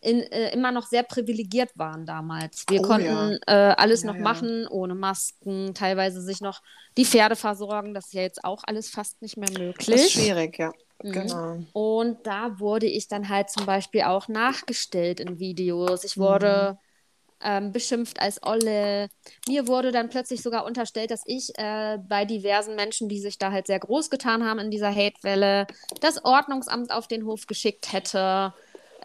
in, 0.00 0.20
äh, 0.20 0.52
immer 0.52 0.72
noch 0.72 0.86
sehr 0.86 1.02
privilegiert 1.02 1.70
waren 1.76 2.06
damals. 2.06 2.64
Wir 2.68 2.80
oh, 2.80 2.84
konnten 2.84 3.38
ja. 3.46 3.70
äh, 3.70 3.74
alles 3.74 4.02
ja, 4.02 4.08
noch 4.08 4.16
ja. 4.16 4.22
machen, 4.22 4.66
ohne 4.66 4.94
Masken, 4.94 5.74
teilweise 5.74 6.22
sich 6.22 6.40
noch 6.40 6.62
die 6.96 7.04
Pferde 7.04 7.36
versorgen. 7.36 7.92
Das 7.92 8.06
ist 8.06 8.14
ja 8.14 8.22
jetzt 8.22 8.44
auch 8.44 8.62
alles 8.64 8.88
fast 8.88 9.20
nicht 9.20 9.36
mehr 9.36 9.50
möglich. 9.50 9.86
Das 9.86 10.00
ist 10.06 10.12
schwierig, 10.12 10.58
ja. 10.58 10.72
Mhm. 11.02 11.12
Genau. 11.12 11.58
Und 11.72 12.26
da 12.26 12.58
wurde 12.58 12.86
ich 12.86 13.08
dann 13.08 13.28
halt 13.28 13.50
zum 13.50 13.66
Beispiel 13.66 14.02
auch 14.02 14.28
nachgestellt 14.28 15.20
in 15.20 15.38
Videos. 15.38 16.04
Ich 16.04 16.16
wurde 16.16 16.78
mhm. 16.78 17.38
ähm, 17.42 17.72
beschimpft 17.72 18.20
als 18.20 18.42
Olle. 18.42 19.08
Mir 19.46 19.66
wurde 19.66 19.92
dann 19.92 20.08
plötzlich 20.08 20.42
sogar 20.42 20.64
unterstellt, 20.64 21.10
dass 21.10 21.22
ich 21.26 21.50
äh, 21.58 21.98
bei 22.08 22.24
diversen 22.24 22.74
Menschen, 22.74 23.10
die 23.10 23.20
sich 23.20 23.36
da 23.36 23.52
halt 23.52 23.66
sehr 23.66 23.80
groß 23.80 24.08
getan 24.08 24.44
haben 24.44 24.60
in 24.60 24.70
dieser 24.70 24.94
Hatewelle, 24.94 25.66
das 26.00 26.24
Ordnungsamt 26.24 26.90
auf 26.90 27.06
den 27.06 27.26
Hof 27.26 27.46
geschickt 27.46 27.92
hätte. 27.92 28.54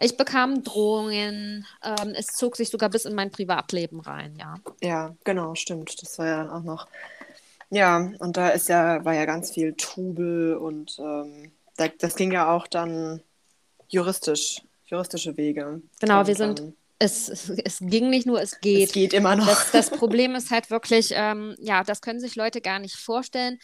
Ich 0.00 0.16
bekam 0.16 0.62
Drohungen. 0.62 1.66
Ähm, 1.82 2.14
es 2.14 2.26
zog 2.28 2.56
sich 2.56 2.68
sogar 2.68 2.90
bis 2.90 3.04
in 3.04 3.14
mein 3.14 3.30
Privatleben 3.30 4.00
rein, 4.00 4.36
ja. 4.38 4.56
Ja, 4.82 5.14
genau, 5.24 5.54
stimmt. 5.54 6.00
Das 6.02 6.18
war 6.18 6.26
ja 6.26 6.36
dann 6.38 6.50
auch 6.50 6.62
noch. 6.62 6.86
Ja, 7.70 8.10
und 8.18 8.36
da 8.36 8.50
ist 8.50 8.68
ja, 8.68 9.04
war 9.04 9.14
ja 9.14 9.24
ganz 9.24 9.50
viel 9.52 9.74
Trubel 9.74 10.56
und 10.56 10.98
ähm, 10.98 11.50
da, 11.76 11.88
das 11.88 12.14
ging 12.14 12.32
ja 12.32 12.54
auch 12.54 12.66
dann 12.66 13.22
juristisch, 13.88 14.62
juristische 14.86 15.36
Wege. 15.36 15.82
Genau, 16.00 16.20
und, 16.20 16.26
wir 16.26 16.36
sind. 16.36 16.62
Es, 16.98 17.28
es, 17.28 17.78
ging 17.80 18.08
nicht 18.08 18.26
nur, 18.26 18.40
es 18.40 18.58
geht. 18.60 18.88
Es 18.88 18.94
geht 18.94 19.12
immer 19.12 19.36
noch. 19.36 19.46
Das, 19.46 19.70
das 19.70 19.90
Problem 19.98 20.34
ist 20.34 20.50
halt 20.50 20.70
wirklich, 20.70 21.10
ähm, 21.12 21.54
ja, 21.58 21.84
das 21.84 22.00
können 22.00 22.20
sich 22.20 22.36
Leute 22.36 22.62
gar 22.62 22.78
nicht 22.78 22.96
vorstellen 22.96 23.58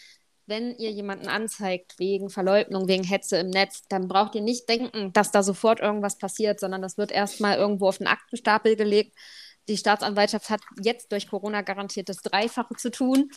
wenn 0.46 0.76
ihr 0.76 0.90
jemanden 0.90 1.28
anzeigt 1.28 1.98
wegen 1.98 2.30
Verleugnung, 2.30 2.88
wegen 2.88 3.04
Hetze 3.04 3.38
im 3.38 3.50
Netz, 3.50 3.82
dann 3.88 4.08
braucht 4.08 4.34
ihr 4.34 4.40
nicht 4.40 4.68
denken, 4.68 5.12
dass 5.12 5.30
da 5.30 5.42
sofort 5.42 5.80
irgendwas 5.80 6.18
passiert, 6.18 6.60
sondern 6.60 6.82
das 6.82 6.98
wird 6.98 7.12
erstmal 7.12 7.56
irgendwo 7.56 7.88
auf 7.88 7.98
den 7.98 8.06
Aktenstapel 8.06 8.76
gelegt. 8.76 9.16
Die 9.68 9.76
Staatsanwaltschaft 9.76 10.50
hat 10.50 10.60
jetzt 10.82 11.12
durch 11.12 11.28
Corona 11.28 11.62
garantiert 11.62 12.08
das 12.08 12.16
Dreifache 12.16 12.74
zu 12.74 12.90
tun. 12.90 13.30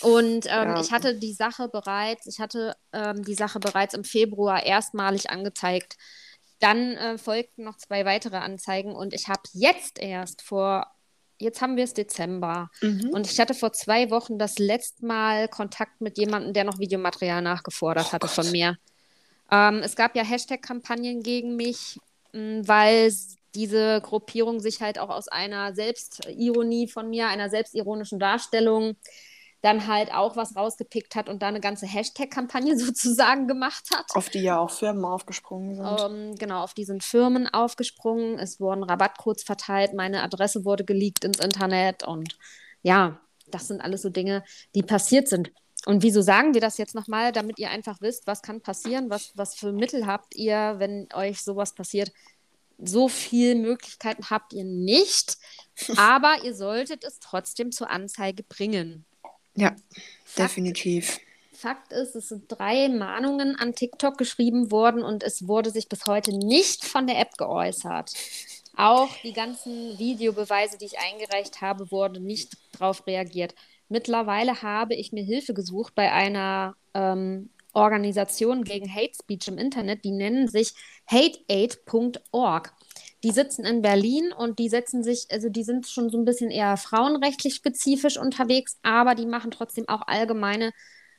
Und 0.00 0.46
ähm, 0.46 0.68
ja. 0.68 0.80
ich 0.80 0.92
hatte 0.92 1.18
die 1.18 1.32
Sache 1.32 1.68
bereits, 1.68 2.26
ich 2.26 2.38
hatte 2.38 2.76
ähm, 2.92 3.24
die 3.24 3.34
Sache 3.34 3.58
bereits 3.58 3.94
im 3.94 4.04
Februar 4.04 4.64
erstmalig 4.64 5.30
angezeigt. 5.30 5.96
Dann 6.60 6.92
äh, 6.92 7.18
folgten 7.18 7.64
noch 7.64 7.76
zwei 7.76 8.04
weitere 8.04 8.36
Anzeigen 8.36 8.94
und 8.94 9.12
ich 9.12 9.26
habe 9.26 9.42
jetzt 9.52 9.98
erst 9.98 10.42
vor 10.42 10.86
jetzt 11.42 11.60
haben 11.60 11.76
wir 11.76 11.84
es 11.84 11.94
Dezember. 11.94 12.70
Mhm. 12.80 13.10
Und 13.12 13.30
ich 13.30 13.38
hatte 13.38 13.54
vor 13.54 13.72
zwei 13.72 14.10
Wochen 14.10 14.38
das 14.38 14.58
letzte 14.58 15.04
Mal 15.04 15.48
Kontakt 15.48 16.00
mit 16.00 16.18
jemandem, 16.18 16.52
der 16.52 16.64
noch 16.64 16.78
Videomaterial 16.78 17.42
nachgefordert 17.42 18.06
oh 18.08 18.12
hatte 18.12 18.26
Gott. 18.26 18.34
von 18.36 18.50
mir. 18.50 18.78
Ähm, 19.50 19.80
es 19.82 19.96
gab 19.96 20.16
ja 20.16 20.22
Hashtag-Kampagnen 20.22 21.22
gegen 21.22 21.56
mich, 21.56 21.98
mh, 22.32 22.62
weil 22.66 23.12
diese 23.54 24.00
Gruppierung 24.00 24.60
sich 24.60 24.80
halt 24.80 24.98
auch 24.98 25.10
aus 25.10 25.28
einer 25.28 25.74
Selbstironie 25.74 26.88
von 26.88 27.10
mir, 27.10 27.28
einer 27.28 27.50
selbstironischen 27.50 28.18
Darstellung 28.18 28.96
dann 29.62 29.86
halt 29.86 30.12
auch 30.12 30.36
was 30.36 30.56
rausgepickt 30.56 31.14
hat 31.14 31.28
und 31.28 31.40
da 31.40 31.48
eine 31.48 31.60
ganze 31.60 31.86
Hashtag-Kampagne 31.86 32.76
sozusagen 32.78 33.46
gemacht 33.46 33.88
hat. 33.94 34.06
Auf 34.14 34.28
die 34.28 34.40
ja 34.40 34.58
auch 34.58 34.70
Firmen 34.70 35.04
aufgesprungen 35.04 35.76
sind. 35.76 36.00
Ähm, 36.00 36.34
genau, 36.36 36.62
auf 36.62 36.74
die 36.74 36.84
sind 36.84 37.02
Firmen 37.02 37.48
aufgesprungen. 37.48 38.38
Es 38.38 38.60
wurden 38.60 38.82
Rabattcodes 38.82 39.44
verteilt, 39.44 39.94
meine 39.94 40.22
Adresse 40.22 40.64
wurde 40.64 40.84
geleakt 40.84 41.24
ins 41.24 41.38
Internet 41.38 42.02
und 42.06 42.36
ja, 42.82 43.20
das 43.48 43.68
sind 43.68 43.80
alles 43.80 44.02
so 44.02 44.10
Dinge, 44.10 44.42
die 44.74 44.82
passiert 44.82 45.28
sind. 45.28 45.52
Und 45.84 46.02
wieso 46.02 46.22
sagen 46.22 46.54
wir 46.54 46.60
das 46.60 46.78
jetzt 46.78 46.94
nochmal, 46.94 47.32
damit 47.32 47.58
ihr 47.58 47.70
einfach 47.70 48.00
wisst, 48.00 48.26
was 48.26 48.42
kann 48.42 48.60
passieren, 48.60 49.10
was, 49.10 49.32
was 49.34 49.54
für 49.54 49.72
Mittel 49.72 50.06
habt 50.06 50.34
ihr, 50.36 50.74
wenn 50.78 51.08
euch 51.14 51.42
sowas 51.42 51.74
passiert? 51.74 52.12
So 52.78 53.08
viele 53.08 53.54
Möglichkeiten 53.56 54.30
habt 54.30 54.52
ihr 54.52 54.64
nicht, 54.64 55.38
aber 55.96 56.44
ihr 56.44 56.54
solltet 56.54 57.04
es 57.04 57.20
trotzdem 57.20 57.70
zur 57.70 57.90
Anzeige 57.90 58.42
bringen. 58.42 59.04
Ja, 59.54 59.74
Fakt, 60.24 60.38
definitiv. 60.38 61.20
Fakt 61.52 61.92
ist, 61.92 62.16
es 62.16 62.28
sind 62.28 62.44
drei 62.48 62.88
Mahnungen 62.88 63.56
an 63.56 63.74
TikTok 63.74 64.18
geschrieben 64.18 64.70
worden 64.70 65.02
und 65.02 65.22
es 65.22 65.46
wurde 65.46 65.70
sich 65.70 65.88
bis 65.88 66.06
heute 66.06 66.36
nicht 66.36 66.84
von 66.84 67.06
der 67.06 67.20
App 67.20 67.36
geäußert. 67.36 68.12
Auch 68.76 69.10
die 69.22 69.32
ganzen 69.32 69.98
Videobeweise, 69.98 70.78
die 70.78 70.86
ich 70.86 70.98
eingereicht 70.98 71.60
habe, 71.60 71.90
wurde 71.90 72.20
nicht 72.20 72.56
darauf 72.72 73.06
reagiert. 73.06 73.54
Mittlerweile 73.88 74.62
habe 74.62 74.94
ich 74.94 75.12
mir 75.12 75.22
Hilfe 75.22 75.52
gesucht 75.52 75.94
bei 75.94 76.10
einer 76.10 76.74
ähm, 76.94 77.50
Organisation 77.74 78.64
gegen 78.64 78.92
Hate 78.92 79.12
Speech 79.14 79.48
im 79.48 79.58
Internet. 79.58 80.04
Die 80.04 80.10
nennen 80.10 80.48
sich 80.48 80.72
hateaid.org. 81.06 82.72
Die 83.24 83.30
sitzen 83.30 83.64
in 83.64 83.82
Berlin 83.82 84.32
und 84.32 84.58
die 84.58 84.68
setzen 84.68 85.04
sich, 85.04 85.26
also 85.30 85.48
die 85.48 85.62
sind 85.62 85.86
schon 85.86 86.10
so 86.10 86.18
ein 86.18 86.24
bisschen 86.24 86.50
eher 86.50 86.76
frauenrechtlich 86.76 87.54
spezifisch 87.54 88.18
unterwegs, 88.18 88.78
aber 88.82 89.14
die 89.14 89.26
machen 89.26 89.50
trotzdem 89.50 89.88
auch 89.88 90.02
allgemeine 90.06 90.72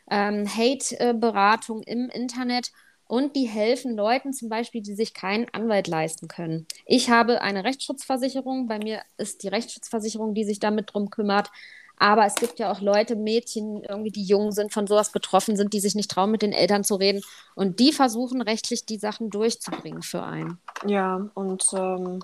ähm, 0.10 0.46
Hate-Beratung 0.48 1.82
im 1.84 2.10
Internet 2.10 2.72
und 3.06 3.36
die 3.36 3.48
helfen 3.48 3.96
Leuten 3.96 4.34
zum 4.34 4.50
Beispiel, 4.50 4.82
die 4.82 4.96
sich 4.96 5.14
keinen 5.14 5.48
Anwalt 5.54 5.88
leisten 5.88 6.28
können. 6.28 6.68
Ich 6.86 7.10
habe 7.10 7.42
eine 7.42 7.64
Rechtsschutzversicherung, 7.64 8.68
bei 8.68 8.80
mir 8.80 9.02
ist 9.18 9.44
die 9.44 9.48
Rechtsschutzversicherung, 9.50 10.34
die 10.34 10.46
sich 10.46 10.60
damit 10.60 10.94
drum 10.94 11.10
kümmert. 11.10 11.50
Aber 11.98 12.26
es 12.26 12.36
gibt 12.36 12.60
ja 12.60 12.72
auch 12.72 12.82
Leute, 12.82 13.16
Mädchen, 13.16 13.84
irgendwie, 13.84 14.12
die 14.12 14.24
jung 14.24 14.52
sind, 14.52 14.74
von 14.74 14.88
sowas 14.88 15.12
betroffen 15.12 15.56
sind, 15.56 15.74
die 15.74 15.80
sich 15.80 15.96
nicht 15.96 16.12
trauen, 16.12 16.32
mit 16.32 16.42
den 16.42 16.52
Eltern 16.52 16.84
zu 16.84 16.96
reden. 16.96 17.22
Und 17.56 17.80
die 17.80 17.94
versuchen 17.94 18.42
rechtlich 18.42 18.86
die 18.86 18.98
Sachen 18.98 19.30
durchzubringen 19.30 20.02
für 20.02 20.24
einen. 20.24 20.58
Ja, 20.86 21.30
und 21.34 21.66
ähm, 21.74 22.20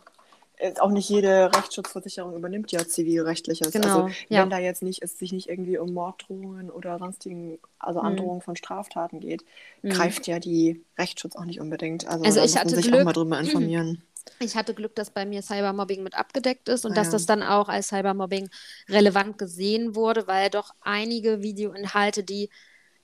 auch 0.80 0.90
nicht 0.90 1.10
jede 1.10 1.52
Rechtsschutzversicherung 1.56 2.36
übernimmt 2.36 2.72
ja 2.72 2.86
zivilrechtliches. 2.86 3.72
Genau, 3.72 4.04
also 4.04 4.16
wenn 4.28 4.38
ja. 4.38 4.46
da 4.46 4.60
jetzt 4.60 4.84
nicht 4.84 5.02
es 5.02 5.18
sich 5.18 5.32
nicht 5.32 5.48
irgendwie 5.48 5.78
um 5.78 5.94
Morddrohungen 5.94 6.70
oder 6.70 7.00
sonstigen, 7.00 7.60
also 7.80 8.00
mhm. 8.02 8.06
Androhungen 8.08 8.38
mhm. 8.38 8.44
von 8.44 8.56
Straftaten 8.56 9.22
geht, 9.22 9.46
mhm. 9.82 9.90
greift 9.92 10.28
ja 10.28 10.40
die 10.40 10.84
Rechtsschutz 10.98 11.36
auch 11.36 11.46
nicht 11.46 11.62
unbedingt. 11.62 12.08
Also, 12.08 12.26
also 12.26 12.40
da 12.40 12.46
ich 12.46 12.56
muss 12.56 12.66
man 12.66 12.76
sich 12.76 12.88
Glück, 12.88 13.00
auch 13.00 13.06
mal 13.06 13.14
drüber 13.14 13.40
informieren. 13.40 14.04
Ich 14.40 14.56
hatte 14.56 14.74
Glück, 14.74 14.96
dass 14.96 15.12
bei 15.12 15.26
mir 15.26 15.42
Cybermobbing 15.42 16.04
mit 16.04 16.16
abgedeckt 16.16 16.70
ist 16.70 16.86
und 16.86 16.92
ah, 16.92 16.96
dass 16.96 17.08
ja. 17.08 17.14
das 17.14 17.26
dann 17.26 17.44
auch 17.44 17.70
als 17.70 17.90
Cybermobbing 17.90 18.50
relevant 18.88 19.38
gesehen 19.38 19.96
wurde, 19.96 20.28
weil 20.28 20.50
doch 20.50 20.74
einige 20.82 21.42
Videoinhalte, 21.42 22.24
die 22.24 22.50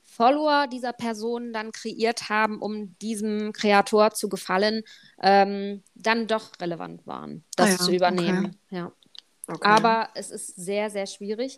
Follower 0.03 0.67
dieser 0.67 0.94
Person 0.94 1.51
dann 1.51 1.72
kreiert 1.72 2.29
haben, 2.29 2.62
um 2.62 2.98
diesem 3.00 3.51
Kreator 3.51 4.12
zu 4.12 4.29
gefallen, 4.29 4.84
ähm, 5.22 5.84
dann 5.94 6.27
doch 6.27 6.51
relevant 6.62 7.05
waren, 7.05 7.44
das 7.58 7.67
ah, 7.67 7.72
ja. 7.72 7.77
zu 7.77 7.91
übernehmen. 7.91 8.46
Okay. 8.46 8.77
Ja. 8.77 8.91
Okay. 9.48 9.67
Aber 9.67 10.10
es 10.15 10.32
ist 10.32 10.55
sehr, 10.55 10.89
sehr 10.89 11.05
schwierig. 11.05 11.55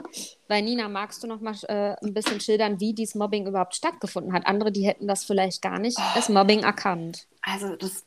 Weil 0.50 0.62
Nina, 0.64 0.90
magst 0.90 1.24
du 1.24 1.28
noch 1.28 1.40
mal 1.40 1.56
äh, 1.70 1.96
ein 2.06 2.14
bisschen 2.14 2.42
schildern, 2.42 2.82
wie 2.82 2.94
dieses 2.94 3.16
Mobbing 3.16 3.48
überhaupt 3.48 3.76
stattgefunden 3.76 4.34
hat? 4.34 4.46
Andere, 4.46 4.74
die 4.74 4.86
hätten 4.86 5.08
das 5.08 5.24
vielleicht 5.24 5.62
gar 5.62 5.80
nicht 5.80 5.98
oh. 5.98 6.16
als 6.16 6.28
Mobbing 6.28 6.64
erkannt. 6.64 7.28
Also 7.42 7.78
das 7.78 8.04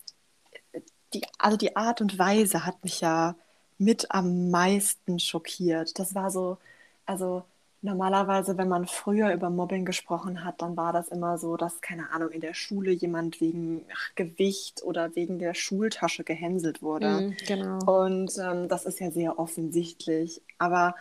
die, 1.15 1.23
also 1.39 1.57
die 1.57 1.77
Art 1.77 2.01
und 2.01 2.19
Weise 2.19 2.65
hat 2.67 2.83
mich 2.85 3.01
ja 3.01 3.35
mit 3.79 4.11
am 4.11 4.51
meisten 4.51 5.19
schockiert. 5.19 5.99
Das 5.99 6.15
war 6.15 6.31
so, 6.31 6.59
also 7.07 7.45
normalerweise, 7.83 8.59
wenn 8.59 8.69
man 8.69 8.87
früher 8.87 9.33
über 9.33 9.51
Mobbing 9.51 9.85
gesprochen 9.85 10.45
hat, 10.45 10.61
dann 10.63 10.77
war 10.77 10.93
das 10.93 11.09
immer 11.09 11.39
so, 11.39 11.57
dass, 11.57 11.81
keine 11.81 12.11
Ahnung, 12.13 12.31
in 12.31 12.41
der 12.41 12.55
Schule 12.55 12.91
jemand 12.93 13.41
wegen 13.41 13.85
ach, 13.93 14.15
Gewicht 14.15 14.83
oder 14.83 15.15
wegen 15.17 15.39
der 15.39 15.55
Schultasche 15.55 16.25
gehänselt 16.25 16.83
wurde. 16.83 17.23
Mm, 17.23 17.37
genau. 17.47 17.79
Und 17.87 18.33
ähm, 18.39 18.69
das 18.69 18.85
ist 18.85 19.01
ja 19.01 19.11
sehr 19.11 19.39
offensichtlich. 19.39 20.43
Aber 20.59 20.95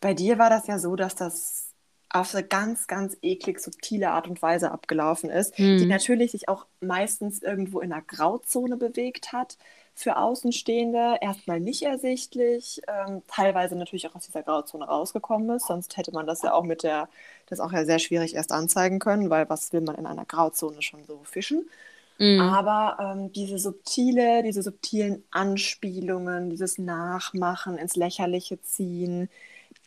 bei 0.00 0.14
dir 0.14 0.38
war 0.38 0.50
das 0.50 0.66
ja 0.66 0.78
so, 0.78 0.96
dass 0.96 1.14
das 1.14 1.65
auf 2.20 2.34
eine 2.34 2.44
ganz, 2.44 2.86
ganz 2.86 3.16
eklig 3.22 3.60
subtile 3.60 4.10
Art 4.10 4.28
und 4.28 4.40
Weise 4.42 4.70
abgelaufen 4.70 5.30
ist, 5.30 5.56
hm. 5.58 5.78
die 5.78 5.86
natürlich 5.86 6.32
sich 6.32 6.48
auch 6.48 6.66
meistens 6.80 7.42
irgendwo 7.42 7.80
in 7.80 7.92
einer 7.92 8.02
Grauzone 8.02 8.76
bewegt 8.76 9.32
hat. 9.32 9.56
Für 9.94 10.18
Außenstehende 10.18 11.16
erstmal 11.22 11.58
nicht 11.58 11.82
ersichtlich, 11.82 12.82
ähm, 12.86 13.22
teilweise 13.28 13.76
natürlich 13.76 14.06
auch 14.06 14.14
aus 14.14 14.26
dieser 14.26 14.42
Grauzone 14.42 14.84
rausgekommen 14.84 15.56
ist, 15.56 15.68
sonst 15.68 15.96
hätte 15.96 16.12
man 16.12 16.26
das 16.26 16.42
ja 16.42 16.52
auch 16.52 16.64
mit 16.64 16.82
der, 16.82 17.08
das 17.46 17.60
auch 17.60 17.72
ja 17.72 17.86
sehr 17.86 17.98
schwierig 17.98 18.34
erst 18.34 18.52
anzeigen 18.52 18.98
können, 18.98 19.30
weil 19.30 19.48
was 19.48 19.72
will 19.72 19.80
man 19.80 19.94
in 19.94 20.04
einer 20.04 20.26
Grauzone 20.26 20.82
schon 20.82 21.04
so 21.06 21.20
fischen? 21.24 21.66
Mhm. 22.18 22.40
Aber 22.40 22.96
ähm, 23.00 23.32
diese 23.32 23.58
subtile, 23.58 24.42
diese 24.42 24.62
subtilen 24.62 25.24
Anspielungen, 25.30 26.50
dieses 26.50 26.78
Nachmachen, 26.78 27.78
ins 27.78 27.96
Lächerliche 27.96 28.60
ziehen, 28.60 29.28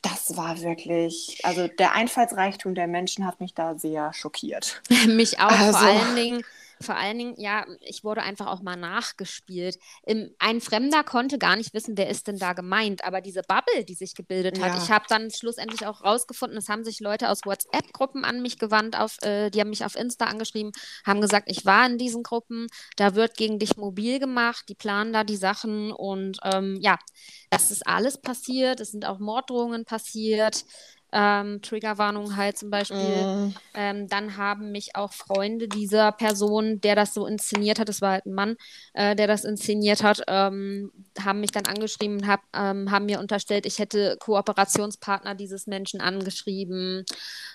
das 0.02 0.38
war 0.38 0.62
wirklich, 0.62 1.40
also 1.44 1.68
der 1.68 1.94
Einfallsreichtum 1.94 2.76
der 2.76 2.88
Menschen 2.88 3.26
hat 3.26 3.42
mich 3.42 3.54
da 3.54 3.76
sehr 3.78 4.14
schockiert. 4.14 4.82
mich 5.08 5.40
auch, 5.40 5.52
also, 5.52 5.78
vor 5.78 5.88
allen 5.88 6.16
Dingen 6.16 6.44
vor 6.82 6.96
allen 6.96 7.18
Dingen, 7.18 7.36
ja, 7.38 7.66
ich 7.82 8.04
wurde 8.04 8.22
einfach 8.22 8.48
auch 8.48 8.62
mal 8.62 8.78
nachgespielt. 8.78 9.78
Im, 10.06 10.34
ein 10.40 10.62
Fremder 10.62 11.04
konnte 11.04 11.38
gar 11.38 11.56
nicht 11.56 11.74
wissen, 11.74 11.98
wer 11.98 12.10
ist 12.10 12.28
denn 12.28 12.38
da 12.38 12.54
gemeint, 12.54 13.04
aber 13.04 13.20
diese 13.20 13.42
Bubble, 13.42 13.84
die 13.84 13.96
sich 13.96 14.16
gebildet 14.16 14.62
hat, 14.62 14.76
ja. 14.76 14.82
ich 14.82 14.90
habe 14.90 15.06
dann 15.10 15.30
schlussendlich 15.30 15.86
auch 15.86 16.04
rausgefunden, 16.04 16.58
es 16.58 16.70
haben 16.70 16.86
sich 16.86 17.02
Leute 17.02 17.30
aus 17.30 17.42
WhatsApp-Gruppen 17.46 18.24
an 18.24 18.42
mich 18.42 18.60
gewandt, 18.60 18.98
auf, 18.98 19.22
äh, 19.24 19.50
die 19.50 19.60
haben 19.60 19.70
mich 19.70 19.84
auf 19.84 19.96
Insta 19.96 20.26
angeschrieben, 20.26 20.72
haben 21.06 21.20
gesagt, 21.20 21.50
ich 21.52 21.66
war 21.66 21.86
in 21.86 21.98
diesen 21.98 22.24
Gruppen, 22.24 22.68
da 22.96 23.16
wird 23.16 23.36
gegen 23.36 23.60
dich 23.60 23.76
mobil 23.76 24.20
gemacht, 24.20 24.66
die 24.70 24.76
planen 24.76 25.12
da 25.12 25.24
die 25.24 25.38
Sachen 25.38 25.92
und 25.92 26.40
ähm, 26.44 26.78
ja, 26.82 26.98
das 27.50 27.72
ist 27.72 27.86
alles 27.86 28.20
passiert, 28.22 28.80
es 28.80 28.92
sind 28.92 29.06
auch 29.06 29.20
Morddrohungen 29.20 29.84
passiert 29.84 30.64
ähm, 31.12 31.62
Triggerwarnung 31.62 32.36
halt 32.36 32.58
zum 32.58 32.70
Beispiel. 32.70 32.98
Mm. 32.98 33.56
Ähm, 33.74 34.08
dann 34.08 34.38
haben 34.38 34.72
mich 34.72 34.96
auch 34.96 35.14
Freunde 35.14 35.68
dieser 35.68 36.12
Person, 36.12 36.82
der 36.82 36.96
das 36.96 37.14
so 37.14 37.26
inszeniert 37.26 37.80
hat, 37.80 37.90
das 37.90 38.02
war 38.02 38.12
halt 38.12 38.26
ein 38.26 38.34
Mann, 38.34 38.56
äh, 38.94 39.16
der 39.16 39.28
das 39.28 39.44
inszeniert 39.44 40.04
hat, 40.04 40.22
ähm, 40.28 40.92
haben 41.20 41.40
mich 41.40 41.52
dann 41.52 41.66
angeschrieben, 41.66 42.28
hab, 42.28 42.42
ähm, 42.54 42.92
haben 42.92 43.06
mir 43.06 43.20
unterstellt, 43.20 43.66
ich 43.66 43.80
hätte 43.80 44.18
Kooperationspartner 44.20 45.36
dieses 45.36 45.68
Menschen 45.68 46.02
angeschrieben, 46.02 47.06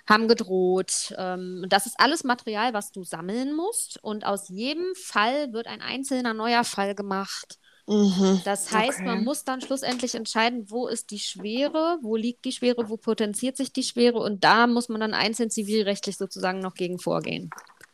haben 0.09 0.29
gedroht. 0.29 1.15
Ähm, 1.17 1.67
das 1.69 1.87
ist 1.87 1.99
alles 1.99 2.25
Material, 2.25 2.75
was 2.75 2.93
du 2.93 3.05
sammeln 3.05 3.55
musst 3.55 4.03
und 4.03 4.27
aus 4.27 4.49
jedem 4.49 4.95
Fall 4.95 5.53
wird 5.53 5.67
ein 5.67 5.81
einzelner 5.81 6.35
neuer 6.35 6.65
Fall 6.65 6.95
gemacht. 6.95 7.59
Mhm. 7.87 8.41
Das 8.45 8.73
heißt, 8.73 9.01
okay. 9.01 9.07
man 9.07 9.25
muss 9.25 9.45
dann 9.45 9.61
schlussendlich 9.61 10.15
entscheiden, 10.15 10.71
wo 10.71 10.87
ist 10.89 11.11
die 11.11 11.19
Schwere, 11.19 11.99
wo 12.01 12.17
liegt 12.17 12.45
die 12.47 12.53
Schwere, 12.53 12.89
wo 12.89 12.97
potenziert 12.97 13.57
sich 13.57 13.73
die 13.73 13.83
Schwere 13.83 14.19
und 14.19 14.43
da 14.43 14.67
muss 14.67 14.89
man 14.89 15.01
dann 15.01 15.13
einzeln 15.13 15.51
zivilrechtlich 15.51 16.17
sozusagen 16.17 16.61
noch 16.61 16.75
gegen 16.75 16.99
vorgehen. 16.99 17.51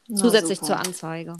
Na, 0.06 0.16
zusätzlich 0.16 0.60
super. 0.60 0.66
zur 0.66 0.78
Anzeige. 0.78 1.36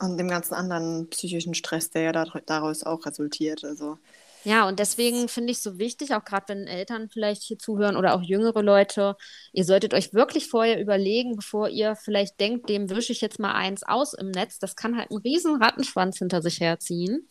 Und 0.00 0.16
dem 0.16 0.28
ganzen 0.28 0.54
anderen 0.54 1.10
psychischen 1.10 1.54
Stress, 1.54 1.90
der 1.90 2.02
ja 2.02 2.12
daraus 2.12 2.84
auch 2.84 3.04
resultiert. 3.04 3.64
Also. 3.64 3.98
Ja, 4.44 4.68
und 4.68 4.78
deswegen 4.78 5.26
finde 5.26 5.50
ich 5.50 5.58
so 5.58 5.80
wichtig, 5.80 6.14
auch 6.14 6.24
gerade 6.24 6.50
wenn 6.50 6.68
Eltern 6.68 7.08
vielleicht 7.08 7.42
hier 7.42 7.58
zuhören 7.58 7.96
oder 7.96 8.14
auch 8.14 8.22
jüngere 8.22 8.62
Leute, 8.62 9.16
ihr 9.52 9.64
solltet 9.64 9.94
euch 9.94 10.14
wirklich 10.14 10.46
vorher 10.46 10.80
überlegen, 10.80 11.34
bevor 11.34 11.68
ihr 11.68 11.96
vielleicht 11.96 12.38
denkt, 12.38 12.68
dem 12.68 12.90
wische 12.90 13.10
ich 13.10 13.20
jetzt 13.20 13.40
mal 13.40 13.54
eins 13.54 13.82
aus 13.82 14.14
im 14.14 14.30
Netz. 14.30 14.60
Das 14.60 14.76
kann 14.76 14.96
halt 14.96 15.10
einen 15.10 15.20
riesen 15.20 15.60
Rattenschwanz 15.60 16.18
hinter 16.18 16.42
sich 16.42 16.60
herziehen 16.60 17.28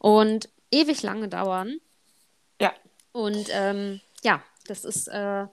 und 0.00 0.48
ewig 0.72 1.02
lange 1.02 1.28
dauern. 1.28 1.78
Ja. 2.60 2.72
Und 3.12 3.48
ähm, 3.52 4.00
ja, 4.22 4.42
das 4.66 4.84
ist, 4.84 5.08
äh, 5.08 5.46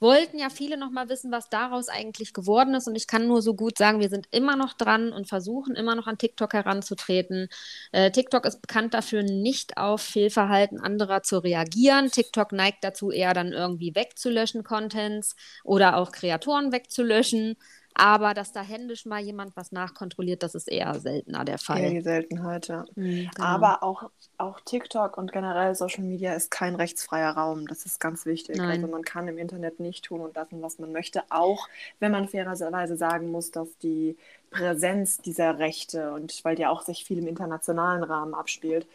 wollten 0.00 0.38
ja 0.38 0.48
viele 0.50 0.76
noch 0.76 0.90
mal 0.90 1.08
wissen, 1.08 1.30
was 1.30 1.48
daraus 1.48 1.88
eigentlich 1.88 2.32
geworden 2.32 2.74
ist. 2.74 2.88
Und 2.88 2.96
ich 2.96 3.06
kann 3.06 3.28
nur 3.28 3.40
so 3.40 3.54
gut 3.54 3.78
sagen, 3.78 4.00
wir 4.00 4.08
sind 4.08 4.26
immer 4.32 4.56
noch 4.56 4.72
dran 4.72 5.12
und 5.12 5.28
versuchen 5.28 5.76
immer 5.76 5.94
noch 5.94 6.08
an 6.08 6.18
TikTok 6.18 6.54
heranzutreten. 6.54 7.48
Äh, 7.92 8.10
TikTok 8.10 8.46
ist 8.46 8.62
bekannt 8.62 8.94
dafür, 8.94 9.22
nicht 9.22 9.76
auf 9.76 10.00
Fehlverhalten 10.00 10.80
anderer 10.80 11.22
zu 11.22 11.38
reagieren. 11.38 12.10
TikTok 12.10 12.50
neigt 12.50 12.82
dazu, 12.82 13.12
eher 13.12 13.32
dann 13.32 13.52
irgendwie 13.52 13.94
wegzulöschen, 13.94 14.64
Contents 14.64 15.36
oder 15.62 15.96
auch 15.98 16.10
Kreatoren 16.10 16.72
wegzulöschen. 16.72 17.56
Aber 18.00 18.32
dass 18.32 18.52
da 18.52 18.62
händisch 18.62 19.04
mal 19.04 19.20
jemand 19.20 19.54
was 19.56 19.72
nachkontrolliert, 19.72 20.42
das 20.42 20.54
ist 20.54 20.68
eher 20.68 20.98
seltener 20.98 21.44
der 21.44 21.58
Fall. 21.58 21.80
Eher 21.80 21.90
die 21.90 22.00
Seltenheit, 22.00 22.68
ja. 22.68 22.86
Mhm, 22.94 23.30
genau. 23.34 23.46
Aber 23.46 23.82
auch, 23.82 24.10
auch 24.38 24.60
TikTok 24.60 25.18
und 25.18 25.32
generell 25.32 25.74
Social 25.74 26.04
Media 26.04 26.32
ist 26.32 26.50
kein 26.50 26.74
rechtsfreier 26.76 27.32
Raum. 27.32 27.66
Das 27.66 27.84
ist 27.84 28.00
ganz 28.00 28.24
wichtig. 28.24 28.56
Nein. 28.56 28.70
Also 28.70 28.86
man 28.86 29.02
kann 29.02 29.28
im 29.28 29.36
Internet 29.36 29.80
nicht 29.80 30.06
tun 30.06 30.22
und 30.22 30.34
lassen, 30.34 30.62
was 30.62 30.78
man 30.78 30.92
möchte. 30.92 31.22
Auch 31.28 31.68
wenn 31.98 32.10
man 32.12 32.26
fairerweise 32.26 32.96
sagen 32.96 33.30
muss, 33.30 33.50
dass 33.50 33.68
die 33.82 34.16
Präsenz 34.50 35.18
dieser 35.18 35.58
Rechte 35.58 36.12
und 36.12 36.42
weil 36.44 36.56
die 36.56 36.66
auch 36.66 36.82
sich 36.82 37.04
viel 37.04 37.18
im 37.18 37.26
internationalen 37.28 38.02
Rahmen 38.02 38.34
abspielt, 38.34 38.86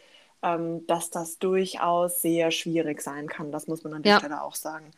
ähm, 0.42 0.86
dass 0.86 1.10
das 1.10 1.38
durchaus 1.38 2.20
sehr 2.22 2.50
schwierig 2.50 3.00
sein 3.02 3.28
kann. 3.28 3.52
Das 3.52 3.68
muss 3.68 3.84
man 3.84 3.94
an 3.94 4.02
der 4.02 4.12
Ja. 4.12 4.18
Stelle 4.18 4.42
auch 4.42 4.54
sagen. 4.54 4.90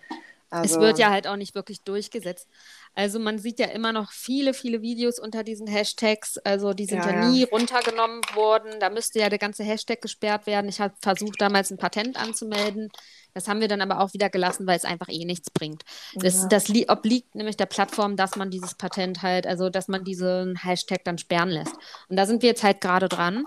Es 0.51 0.73
Also, 0.73 0.81
wird 0.81 0.99
ja 0.99 1.11
halt 1.11 1.27
auch 1.27 1.37
nicht 1.37 1.55
wirklich 1.55 1.83
durchgesetzt. 1.83 2.49
Also 2.95 3.19
man 3.19 3.39
sieht 3.39 3.59
ja 3.59 3.67
immer 3.67 3.93
noch 3.93 4.11
viele, 4.13 4.55
viele 4.55 4.81
Videos 4.81 5.19
unter 5.19 5.45
diesen 5.45 5.67
Hashtags. 5.67 6.39
Also 6.39 6.73
die 6.73 6.87
sind 6.87 7.05
Ja, 7.05 7.11
ja, 7.11 7.21
ja. 7.23 7.29
nie 7.29 7.45
runtergenommen 7.45 8.23
worden. 8.35 8.81
Da 8.81 8.89
müsste 8.89 9.19
ja 9.19 9.29
der 9.29 9.39
ganze 9.39 9.63
Hashtag 9.63 10.01
gesperrt 10.01 10.47
werden. 10.47 10.69
Ich 10.69 10.81
habe 10.81 10.95
versucht, 11.03 11.41
damals 11.41 11.71
ein 11.71 11.77
Patent 11.77 12.17
anzumelden. 12.17 12.89
Das 13.35 13.47
haben 13.47 13.61
wir 13.61 13.69
dann 13.69 13.83
aber 13.83 14.01
auch 14.01 14.15
wieder 14.15 14.31
gelassen, 14.31 14.67
weil 14.67 14.79
es 14.79 14.85
einfach 14.85 15.09
eh 15.11 15.25
nichts 15.27 15.51
bringt. 15.51 15.83
Das, 16.15 16.43
Ja. 16.43 16.49
das 16.49 16.69
li 16.69 16.87
obliegt 16.89 17.35
nämlich 17.35 17.57
der 17.59 17.67
Plattform, 17.67 18.17
dass 18.17 18.35
man 18.37 18.51
dieses 18.51 18.75
Patent 18.75 19.23
halt, 19.23 19.47
also 19.47 19.69
dass 19.69 19.87
man 19.87 20.03
diesen 20.03 20.57
Hashtag 20.57 21.05
dann 21.05 21.19
sperren 21.19 21.51
lässt. 21.51 21.75
Und 22.09 22.17
da 22.17 22.25
sind 22.27 22.41
wir 22.43 22.49
jetzt 22.49 22.65
halt 22.65 22.81
gerade 22.81 23.09
dran. 23.09 23.45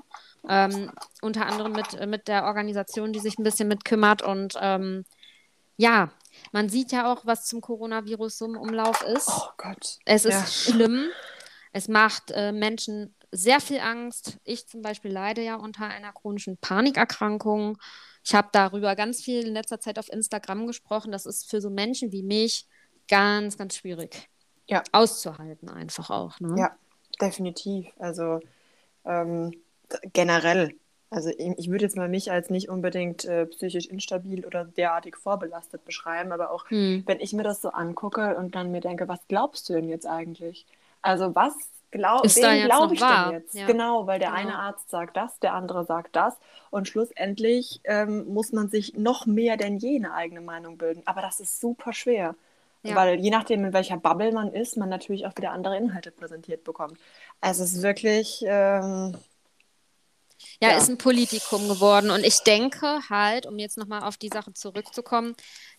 Ähm, 0.48 0.91
unter 1.22 1.46
anderem 1.48 1.72
mit, 1.72 2.03
mit 2.08 2.27
der 2.27 2.46
Organisation, 2.46 3.12
die 3.12 3.20
sich 3.20 3.38
ein 3.38 3.43
bisschen 3.43 3.67
mit 3.67 3.86
kümmert. 3.86 4.22
Und 4.22 4.53
ähm, 4.62 5.03
ja, 5.77 6.12
man 6.51 6.69
sieht 6.69 6.91
ja 6.91 7.12
auch, 7.12 7.25
was 7.25 7.45
zum 7.45 7.62
Coronavirus 7.62 8.38
so 8.38 8.45
im 8.45 8.57
Umlauf 8.57 9.01
ist. 9.03 9.27
oh 9.29 9.50
Gott. 9.57 9.98
Es 10.05 10.25
ist 10.25 10.33
Ja. 10.33 10.45
schlimm. 10.45 11.05
Es 11.74 11.88
macht 11.88 12.31
äh, 12.31 12.51
Menschen 12.51 13.15
sehr 13.31 13.62
viel 13.62 13.79
Angst. 13.79 14.38
Ich 14.43 14.67
zum 14.67 14.81
Beispiel 14.81 15.12
leide 15.12 15.41
ja 15.41 15.55
unter 15.55 15.86
einer 15.88 16.12
chronischen 16.12 16.57
Panikerkrankung. 16.57 17.77
Ich 18.24 18.36
habe 18.36 18.50
darüber 18.51 18.95
ganz 18.95 19.21
viel 19.24 19.48
in 19.48 19.53
letzter 19.53 19.79
Zeit 19.79 19.98
auf 19.98 20.12
Instagram 20.12 20.67
gesprochen. 20.67 21.12
Das 21.12 21.25
ist 21.25 21.50
für 21.50 21.62
so 21.62 21.69
Menschen 21.69 22.12
wie 22.12 22.24
mich 22.24 22.67
ganz, 23.07 23.57
ganz 23.57 23.75
schwierig. 23.77 24.29
Ja. 24.67 24.83
Auszuhalten 24.91 25.69
einfach 25.69 26.10
auch. 26.10 26.39
Ne? 26.39 26.55
Ja, 26.57 26.75
definitiv. 27.21 27.88
Also 28.00 28.39
ähm, 29.05 29.53
generell. 30.13 30.75
Also 31.12 31.30
ich, 31.38 31.70
würde 31.70 31.84
jetzt 31.84 31.98
mal 31.98 32.08
mich 32.08 32.32
als 32.32 32.50
nicht 32.50 32.70
unbedingt 32.70 33.25
äh, 33.25 33.46
psychisch 33.46 33.86
instabil 33.88 34.46
oder 34.46 34.63
derartig 34.65 35.18
vorbelastet 35.18 35.84
beschreiben, 35.86 36.32
aber 36.32 36.51
auch 36.51 36.70
Hm. 36.70 37.03
wenn 37.06 37.20
ich 37.20 37.34
mir 37.34 37.44
das 37.44 37.62
so 37.62 37.70
angucke 37.70 38.38
und 38.38 38.56
dann 38.56 38.72
mir 38.72 38.80
denke, 38.82 39.08
was 39.10 39.20
glaubst 39.27 39.68
du 39.70 39.74
denn 39.74 39.89
jetzt 39.89 40.08
eigentlich? 40.08 40.65
Also 41.01 41.36
was 41.36 41.53
glaub, 41.91 42.24
glaube 42.24 42.94
ich 42.94 43.01
wahr? 43.01 43.25
denn 43.32 43.41
jetzt? 43.41 43.53
Ja. 43.53 43.68
Genau, 43.68 44.08
weil 44.08 44.20
der 44.20 44.30
Genau. 44.30 44.39
eine 44.39 44.58
Arzt 44.58 44.89
sagt 44.89 45.18
das, 45.18 45.38
der 45.39 45.53
andere 45.53 45.86
sagt 45.86 46.15
das 46.15 46.38
und 46.70 46.88
schlussendlich 46.88 47.82
ähm, 47.84 48.25
muss 48.34 48.53
man 48.53 48.70
sich 48.70 48.96
noch 48.96 49.25
mehr 49.25 49.58
denn 49.58 49.77
je 49.80 49.98
eine 49.98 50.13
eigene 50.13 50.41
Meinung 50.41 50.77
bilden. 50.77 51.01
Aber 51.06 51.22
das 51.22 51.41
ist 51.41 51.60
super 51.60 51.91
schwer. 51.94 52.36
Ja. 52.84 52.96
Weil 52.96 53.20
je 53.20 53.30
nachdem, 53.30 53.65
in 53.65 53.74
welcher 53.74 53.98
Bubble 53.98 54.32
man 54.32 54.53
ist, 54.53 54.77
man 54.77 54.89
natürlich 54.89 55.27
auch 55.27 55.36
wieder 55.38 55.51
andere 55.51 55.77
Inhalte 55.77 56.12
präsentiert 56.12 56.63
bekommt. 56.63 56.98
Also 57.41 57.63
es 57.63 57.74
ist 57.74 57.84
wirklich, 57.84 58.44
ähm, 58.48 59.18
Ja, 60.62 60.72
Ja. 60.72 60.77
ist 60.77 60.89
ein 60.89 60.98
Politikum 60.98 61.68
geworden. 61.68 62.12
Und 62.12 62.24
ich 62.25 62.39
denke 62.44 63.01
halt, 63.10 63.46
um 63.46 63.58
jetzt 63.60 63.77
nochmal 63.77 64.03
auf 64.03 64.18
die 64.18 64.30
Sache 64.30 64.53
zurückzukommen, 64.53 65.36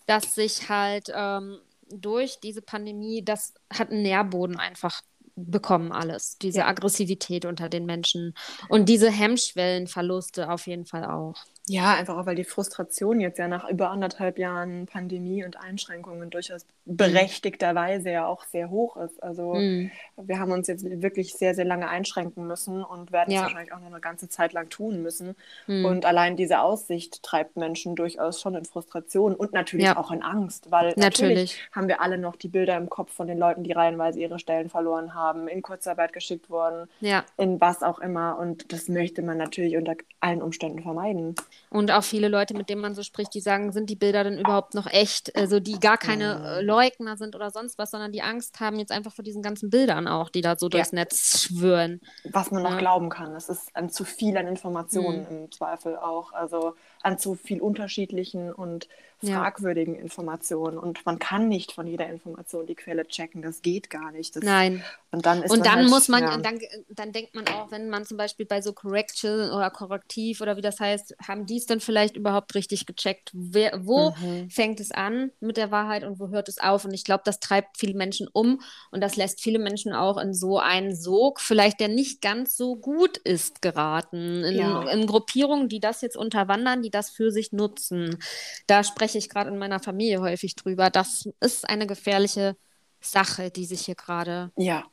dass 0.06 0.34
sich 0.34 0.68
halt 0.68 1.10
ähm, 1.14 1.58
durch 1.90 2.40
diese 2.40 2.62
Pandemie, 2.62 3.24
das 3.24 3.54
hat 3.72 3.90
einen 3.90 4.02
Nährboden 4.02 4.58
einfach 4.58 5.02
bekommen 5.36 5.92
alles. 5.92 6.36
Diese. 6.38 6.66
Aggressivität 6.66 7.44
unter 7.46 7.68
den 7.68 7.86
Menschen 7.86 8.34
und 8.68 8.88
diese 8.88 9.10
Hemmschwellenverluste 9.10 10.50
auf 10.50 10.66
jeden 10.66 10.84
Fall 10.84 11.04
auch. 11.04 11.34
Ja, 11.68 11.94
einfach 11.94 12.16
auch, 12.18 12.26
weil 12.26 12.34
die 12.34 12.44
Frustration 12.44 13.20
jetzt 13.20 13.38
ja 13.38 13.46
nach 13.46 13.68
über 13.70 13.90
anderthalb 13.90 14.36
Jahren 14.38 14.86
Pandemie 14.86 15.44
und 15.44 15.56
Einschränkungen 15.56 16.28
durchaus 16.28 16.66
berechtigterweise 16.86 18.10
ja 18.10 18.26
auch 18.26 18.44
sehr 18.46 18.68
hoch 18.70 18.96
ist. 18.96 19.22
Also 19.22 19.54
Hm. 19.54 19.90
wir 20.16 20.40
haben 20.40 20.50
uns 20.50 20.66
jetzt 20.66 20.84
wirklich 20.84 21.34
sehr, 21.34 21.54
sehr 21.54 21.64
lange 21.64 21.88
einschränken 21.88 22.46
müssen 22.48 22.82
und 22.82 23.12
werden 23.12 23.28
es 23.30 23.36
Ja. 23.36 23.42
wahrscheinlich 23.42 23.72
auch 23.72 23.78
noch 23.78 23.86
eine 23.86 24.00
ganze 24.00 24.28
Zeit 24.28 24.52
lang 24.52 24.70
tun 24.70 25.02
müssen. 25.02 25.36
Hm. 25.66 25.84
Und 25.84 26.04
allein 26.04 26.36
diese 26.36 26.60
Aussicht 26.62 27.22
treibt 27.22 27.56
Menschen 27.56 27.94
durchaus 27.94 28.40
schon 28.40 28.56
in 28.56 28.64
Frustration 28.64 29.34
und 29.36 29.52
natürlich 29.52 29.86
Ja. 29.86 29.96
auch 29.96 30.10
in 30.10 30.22
Angst, 30.22 30.70
weil 30.72 30.88
natürlich. 30.96 31.12
Natürlich. 31.12 31.68
haben 31.70 31.86
wir 31.88 32.00
alle 32.00 32.18
noch 32.18 32.34
die 32.34 32.48
Bilder 32.48 32.76
im 32.76 32.90
Kopf 32.90 33.12
von 33.12 33.28
den 33.28 33.38
Leuten, 33.38 33.62
die 33.62 33.72
reihenweise 33.72 34.18
ihre 34.18 34.40
Stellen 34.40 34.68
verloren 34.68 35.14
haben, 35.14 35.46
in 35.46 35.62
Kurzarbeit 35.62 36.12
geschickt 36.12 36.50
wurden, 36.50 36.88
Ja. 37.00 37.24
in 37.36 37.60
was 37.60 37.82
auch 37.84 38.00
immer. 38.00 38.36
Und 38.38 38.72
das 38.72 38.88
möchte 38.88 39.22
man 39.22 39.38
natürlich 39.38 39.76
unter 39.76 39.94
allen 40.20 40.42
Umständen 40.42 40.82
vermeiden. 40.82 41.36
Und 41.70 41.90
auch 41.90 42.04
viele 42.04 42.28
Leute, 42.28 42.54
mit 42.54 42.68
denen 42.68 42.82
man 42.82 42.94
so 42.94 43.02
spricht, 43.02 43.32
die 43.34 43.40
sagen, 43.40 43.72
sind 43.72 43.88
die 43.88 43.96
Bilder 43.96 44.24
denn 44.24 44.38
überhaupt 44.38 44.74
noch 44.74 44.86
echt? 44.86 45.34
Also 45.36 45.58
die 45.58 45.80
gar 45.80 45.96
keine 45.98 46.38
Mhm. 46.38 46.44
äh, 46.44 46.60
Leugner 46.62 47.16
sind 47.16 47.34
oder 47.34 47.50
sonst 47.50 47.78
was, 47.78 47.90
sondern 47.90 48.12
die 48.12 48.22
Angst 48.22 48.60
haben 48.60 48.78
jetzt 48.78 48.92
einfach 48.92 49.12
vor 49.12 49.24
diesen 49.24 49.42
ganzen 49.42 49.70
Bildern 49.70 50.06
auch, 50.06 50.28
die 50.28 50.42
da 50.42 50.56
so 50.56 50.68
durchs 50.68 50.92
Netz 50.92 51.42
schwören. 51.44 52.00
Was 52.24 52.50
man 52.50 52.62
noch 52.62 52.72
Ja. 52.72 52.78
glauben 52.78 53.08
kann. 53.08 53.34
Es 53.34 53.48
ist 53.48 53.74
an 53.74 53.88
zu 53.90 54.04
viel 54.04 54.36
an 54.36 54.46
Informationen 54.46 55.20
Mhm. 55.20 55.26
im 55.44 55.52
Zweifel 55.52 55.96
auch. 55.96 56.32
Also 56.32 56.74
an 57.02 57.18
zu 57.18 57.34
viel 57.34 57.60
unterschiedlichen 57.60 58.52
und 58.52 58.88
Ja. 59.22 59.40
fragwürdigen 59.40 59.94
Informationen. 59.94 60.78
Und 60.78 61.04
man 61.06 61.18
kann 61.18 61.48
nicht 61.48 61.72
von 61.72 61.86
jeder 61.86 62.08
Information 62.08 62.66
die 62.66 62.74
Quelle 62.74 63.06
checken. 63.06 63.42
Das 63.42 63.62
geht 63.62 63.90
gar 63.90 64.12
nicht. 64.12 64.34
Das, 64.36 64.42
Nein. 64.44 64.82
Und 65.10 65.26
dann, 65.26 65.42
ist 65.42 65.50
Und 65.50 65.66
dann 65.66 65.76
halt, 65.80 65.90
muss 65.90 66.08
man, 66.08 66.22
ja. 66.22 66.36
dann, 66.38 66.58
dann 66.88 67.12
denkt 67.12 67.34
man 67.34 67.46
auch, 67.48 67.70
wenn 67.70 67.88
man 67.90 68.04
zum 68.06 68.16
Beispiel 68.16 68.46
bei 68.46 68.62
so 68.62 68.72
Correction 68.72 69.50
oder 69.50 69.70
Korrektiv 69.70 70.40
oder 70.40 70.56
wie 70.56 70.62
das 70.62 70.80
heißt, 70.80 71.14
haben 71.26 71.46
die 71.46 71.58
es 71.58 71.66
dann 71.66 71.80
vielleicht 71.80 72.16
überhaupt 72.16 72.54
richtig 72.54 72.86
gecheckt? 72.86 73.30
Wer, 73.34 73.86
wo 73.86 74.10
Mhm. 74.20 74.48
fängt 74.50 74.80
es 74.80 74.90
an 74.90 75.30
mit 75.40 75.56
der 75.56 75.70
Wahrheit 75.70 76.04
und 76.04 76.18
wo 76.18 76.28
hört 76.30 76.48
es 76.48 76.58
auf? 76.58 76.84
Und 76.84 76.94
ich 76.94 77.04
glaube, 77.04 77.22
das 77.24 77.40
treibt 77.40 77.78
viele 77.78 77.94
Menschen 77.94 78.26
um 78.32 78.60
und 78.90 79.00
das 79.02 79.16
lässt 79.16 79.40
viele 79.40 79.58
Menschen 79.58 79.92
auch 79.92 80.16
in 80.18 80.34
so 80.34 80.58
einen 80.58 80.94
Sog, 80.96 81.40
vielleicht 81.40 81.80
der 81.80 81.88
nicht 81.88 82.20
ganz 82.22 82.56
so 82.56 82.76
gut 82.76 83.18
ist, 83.18 83.60
geraten. 83.62 84.44
In, 84.44 84.56
Ja. 84.56 84.82
in 84.90 85.06
Gruppierungen, 85.06 85.68
die 85.68 85.80
das 85.80 86.00
jetzt 86.00 86.16
unterwandern, 86.16 86.82
die 86.82 86.90
das 86.90 87.10
für 87.10 87.30
sich 87.30 87.52
nutzen. 87.52 88.18
Da 88.66 88.82
spreche 89.12 89.18
ich 89.18 89.28
gerade 89.28 89.50
in 89.50 89.58
meiner 89.58 89.80
Familie 89.80 90.20
häufig 90.20 90.56
drüber. 90.56 90.88
Das 90.88 91.28
ist 91.40 91.68
eine 91.68 91.86
gefährliche 91.86 92.56
Sache, 93.00 93.50
die 93.50 93.66
sich 93.66 93.82
hier 93.82 93.94
gerade 93.94 94.50
ja, 94.56 94.84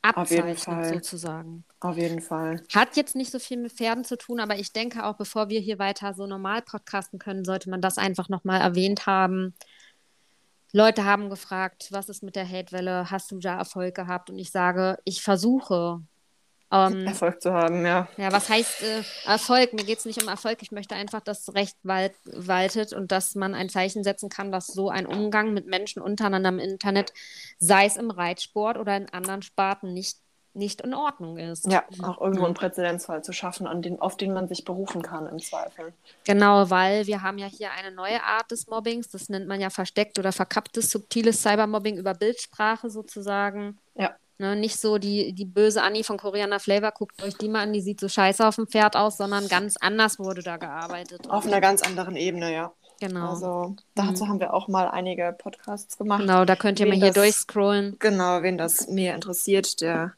abzeichnet, 0.00 0.86
sozusagen. 0.86 1.64
auf 1.80 1.96
jeden 1.96 2.22
Fall. 2.22 2.62
Hat 2.74 2.96
jetzt 2.96 3.14
nicht 3.14 3.30
so 3.30 3.38
viel 3.38 3.58
mit 3.58 3.72
Pferden 3.72 4.04
zu 4.04 4.16
tun, 4.16 4.40
aber 4.40 4.58
ich 4.58 4.72
denke 4.72 5.04
auch, 5.04 5.16
bevor 5.16 5.50
wir 5.50 5.60
hier 5.60 5.78
weiter 5.78 6.14
so 6.14 6.26
normal 6.26 6.62
podcasten 6.62 7.18
können, 7.18 7.44
sollte 7.44 7.68
man 7.68 7.82
das 7.82 7.98
einfach 7.98 8.28
nochmal 8.28 8.60
erwähnt 8.60 9.06
haben. 9.06 9.54
Leute 10.72 11.04
haben 11.04 11.28
gefragt, 11.28 11.88
was 11.90 12.08
ist 12.08 12.22
mit 12.22 12.36
der 12.36 12.48
Hatewelle? 12.48 13.10
Hast 13.10 13.30
du 13.30 13.38
da 13.38 13.58
Erfolg 13.58 13.94
gehabt? 13.94 14.30
Und 14.30 14.38
ich 14.38 14.50
sage, 14.50 14.98
ich 15.04 15.22
versuche. 15.22 16.00
Ähm, 16.70 17.06
Erfolg 17.06 17.40
zu 17.40 17.52
haben, 17.52 17.86
ja. 17.86 18.08
ja, 18.18 18.30
was 18.30 18.48
heißt 18.48 18.82
äh, 18.82 19.02
Erfolg? 19.24 19.72
Mir 19.72 19.84
geht 19.84 19.98
es 19.98 20.04
nicht 20.04 20.22
um 20.22 20.28
Erfolg. 20.28 20.58
Ich 20.60 20.70
möchte 20.70 20.94
einfach, 20.94 21.20
dass 21.20 21.54
Recht 21.54 21.76
wal 21.82 22.10
waltet 22.24 22.92
und 22.92 23.10
dass 23.10 23.34
man 23.34 23.54
ein 23.54 23.70
Zeichen 23.70 24.04
setzen 24.04 24.28
kann, 24.28 24.52
dass 24.52 24.66
so 24.66 24.90
ein 24.90 25.06
Umgang 25.06 25.54
mit 25.54 25.66
Menschen 25.66 26.02
untereinander 26.02 26.50
im 26.50 26.58
Internet, 26.58 27.14
sei 27.58 27.86
es 27.86 27.96
im 27.96 28.10
Reitsport 28.10 28.76
oder 28.76 28.96
in 28.98 29.08
anderen 29.08 29.40
Sparten, 29.40 29.94
nicht, 29.94 30.18
nicht 30.52 30.82
in 30.82 30.92
Ordnung 30.92 31.38
ist. 31.38 31.72
Ja, 31.72 31.84
auch 32.02 32.20
irgendwo 32.20 32.44
einen 32.44 32.54
Präzedenzfall 32.54 33.24
zu 33.24 33.32
schaffen, 33.32 33.66
an 33.66 33.80
den, 33.80 33.98
auf 33.98 34.18
den 34.18 34.34
man 34.34 34.46
sich 34.46 34.66
berufen 34.66 35.00
kann 35.00 35.26
im 35.26 35.38
Zweifel. 35.38 35.94
Genau, 36.24 36.68
weil 36.68 37.06
wir 37.06 37.22
haben 37.22 37.38
ja 37.38 37.46
hier 37.46 37.70
eine 37.72 37.94
neue 37.94 38.22
Art 38.22 38.50
des 38.50 38.66
Mobbings. 38.66 39.08
Das 39.08 39.30
nennt 39.30 39.48
man 39.48 39.60
ja 39.60 39.70
versteckt 39.70 40.18
oder 40.18 40.32
verkapptes, 40.32 40.90
subtiles 40.90 41.42
Cybermobbing 41.42 41.96
über 41.96 42.12
Bildsprache 42.12 42.90
sozusagen. 42.90 43.78
Ja. 43.94 44.14
Ne, 44.40 44.54
nicht 44.54 44.78
so 44.80 44.98
die, 44.98 45.32
die 45.32 45.44
böse 45.44 45.82
Annie 45.82 46.04
von 46.04 46.16
Koreaner 46.16 46.60
Flavor, 46.60 46.92
guckt 46.92 47.20
euch 47.24 47.36
die 47.36 47.48
mal 47.48 47.62
an, 47.64 47.72
die 47.72 47.80
sieht 47.80 47.98
so 47.98 48.08
scheiße 48.08 48.46
auf 48.46 48.54
dem 48.54 48.68
Pferd 48.68 48.94
aus, 48.94 49.16
sondern 49.16 49.48
ganz 49.48 49.76
anders 49.80 50.20
wurde 50.20 50.42
da 50.44 50.56
gearbeitet. 50.58 51.28
Auf 51.28 51.44
einer 51.44 51.60
ganz 51.60 51.82
anderen 51.82 52.14
Ebene, 52.14 52.52
ja. 52.52 52.72
genau. 53.00 53.30
Also 53.30 53.74
dazu 53.96 54.28
haben 54.28 54.38
wir 54.38 54.54
auch 54.54 54.68
mal 54.68 54.88
einige 54.88 55.34
Podcasts 55.36 55.98
gemacht. 55.98 56.20
genau, 56.20 56.44
da 56.44 56.54
könnt 56.54 56.78
ihr 56.78 56.86
wen 56.86 56.90
mal 57.00 57.06
hier 57.06 57.12
das- 57.12 57.14
durchscrollen. 57.24 57.96
Genau, 57.98 58.42
wen 58.42 58.56
das 58.58 58.86
mehr 58.86 59.16
interessiert, 59.16 59.80
der 59.80 60.12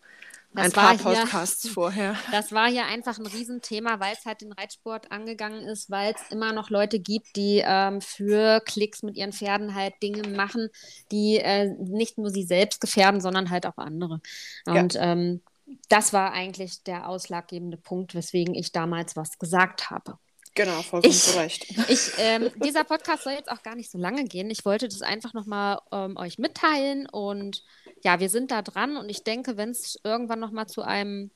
Das 0.53 0.65
ein 0.67 0.73
paar 0.73 0.99
war 1.05 1.13
hier- 1.13 1.23
Podcasts 1.23 1.69
vorher. 1.75 2.17
Das 2.33 2.51
war 2.53 2.69
hier 2.69 2.87
einfach 2.87 3.19
ein 3.19 3.27
Riesenthema, 3.27 4.01
weil 4.01 4.15
es 4.19 4.25
halt 4.27 4.41
den 4.41 4.53
Reitsport 4.53 5.13
angegangen 5.13 5.63
ist, 5.63 5.91
weil 5.91 6.13
es 6.15 6.31
immer 6.33 6.53
noch 6.53 6.71
Leute 6.71 6.99
gibt, 6.99 7.37
die 7.37 7.63
ähm, 7.65 8.01
für 8.01 8.61
Klicks 8.67 9.03
mit 9.03 9.17
ihren 9.17 9.33
Pferden 9.33 9.75
halt 9.75 9.95
Dinge 10.03 10.27
machen, 10.29 10.69
die 11.13 11.37
äh, 11.37 11.69
nicht 11.79 12.19
nur 12.19 12.31
sie 12.31 12.43
selbst 12.45 12.81
gefährden, 12.81 13.21
sondern 13.21 13.51
halt 13.51 13.65
auch 13.67 13.77
andere. 13.79 14.21
Ja. 14.67 14.81
Und 14.81 14.97
ähm, 14.99 15.41
das 15.89 16.13
war 16.13 16.33
eigentlich 16.33 16.83
der 16.83 17.09
ausschlaggebende 17.09 17.77
Punkt, 17.77 18.17
weswegen 18.17 18.57
ich 18.57 18.73
damals 18.73 19.15
was 19.15 19.39
gesagt 19.39 19.91
habe. 19.91 20.19
Genau, 20.57 20.83
vollkommen 20.83 21.13
Ich- 21.13 21.23
zu 21.23 21.39
Recht. 21.39 21.67
Ich, 21.89 22.11
ähm, 22.19 22.51
dieser 22.57 22.83
Podcast 22.83 23.23
soll 23.23 23.35
jetzt 23.35 23.53
auch 23.53 23.63
gar 23.63 23.77
nicht 23.77 23.89
so 23.89 23.99
lange 23.99 24.25
gehen. 24.25 24.51
Ich 24.51 24.65
wollte 24.65 24.89
das 24.89 25.01
einfach 25.01 25.33
nochmal 25.33 25.79
ähm, 25.93 26.17
euch 26.17 26.39
mitteilen 26.39 27.09
und 27.09 27.63
ja, 28.03 28.21
wir 28.21 28.29
sind 28.29 28.51
da 28.51 28.63
dran 28.63 28.97
und 28.97 29.09
ich 29.09 29.25
denke, 29.25 29.57
wenn 29.57 29.71
es 29.71 29.99
irgendwann 30.05 30.41
nochmal 30.41 30.67
zu 30.67 30.83
einem, 30.83 31.31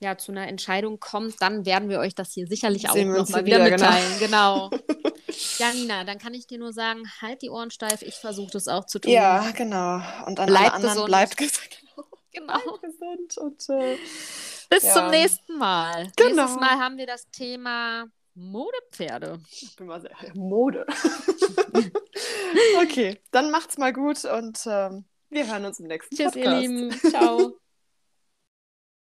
ja, 0.00 0.16
zu 0.16 0.32
einer 0.32 0.48
Entscheidung 0.48 1.00
kommt, 1.00 1.40
dann 1.40 1.64
werden 1.66 1.88
wir 1.88 1.98
euch 1.98 2.14
das 2.14 2.32
hier 2.32 2.46
sicherlich 2.46 2.88
auch 2.88 2.96
nochmal 2.96 3.44
wieder 3.44 3.64
wieder, 3.64 3.76
genau. 3.76 3.90
mitteilen. 3.90 4.18
Genau. 4.18 4.70
ja, 5.58 5.72
Nina, 5.72 6.04
dann 6.04 6.18
kann 6.18 6.34
ich 6.34 6.46
dir 6.46 6.58
nur 6.58 6.72
sagen, 6.72 7.02
halt 7.20 7.42
die 7.42 7.50
Ohren 7.50 7.70
steif, 7.70 8.02
ich 8.02 8.14
versuche 8.14 8.50
das 8.52 8.68
auch 8.68 8.86
zu 8.86 8.98
tun. 8.98 9.12
Ja, 9.12 9.50
genau. 9.52 10.00
Und 10.26 10.38
an 10.40 10.46
Bleibt 10.46 10.48
alle 10.48 10.72
anderen 10.72 10.94
gesund. 10.94 11.06
bleibt 11.06 11.36
gesund. 11.36 11.68
Genau. 12.34 12.58
Bleibt 12.58 12.80
gesund 12.80 13.36
und 13.36 13.68
äh, 13.68 13.98
Bis 14.70 14.84
Ja. 14.84 14.94
zum 14.94 15.10
nächsten 15.10 15.58
Mal. 15.58 16.10
Genau. 16.16 16.44
Nächstes 16.44 16.60
Mal 16.60 16.78
haben 16.78 16.96
wir 16.96 17.06
das 17.06 17.28
Thema 17.30 18.06
Modepferde. 18.34 19.38
Ich 19.50 19.76
bin 19.76 19.86
mal 19.86 20.00
sehr 20.00 20.16
Mode. 20.34 20.86
okay, 22.82 23.20
dann 23.32 23.50
macht's 23.50 23.76
mal 23.76 23.92
gut 23.92 24.24
und 24.24 24.60
ähm, 24.66 25.04
wir 25.32 25.50
hören 25.50 25.64
uns 25.64 25.80
im 25.80 25.86
nächsten 25.86 26.14
Tschüss, 26.14 26.32
Podcast. 26.32 26.46
ihr 26.46 26.60
Lieben. 26.60 26.90
Ciao. 27.10 27.58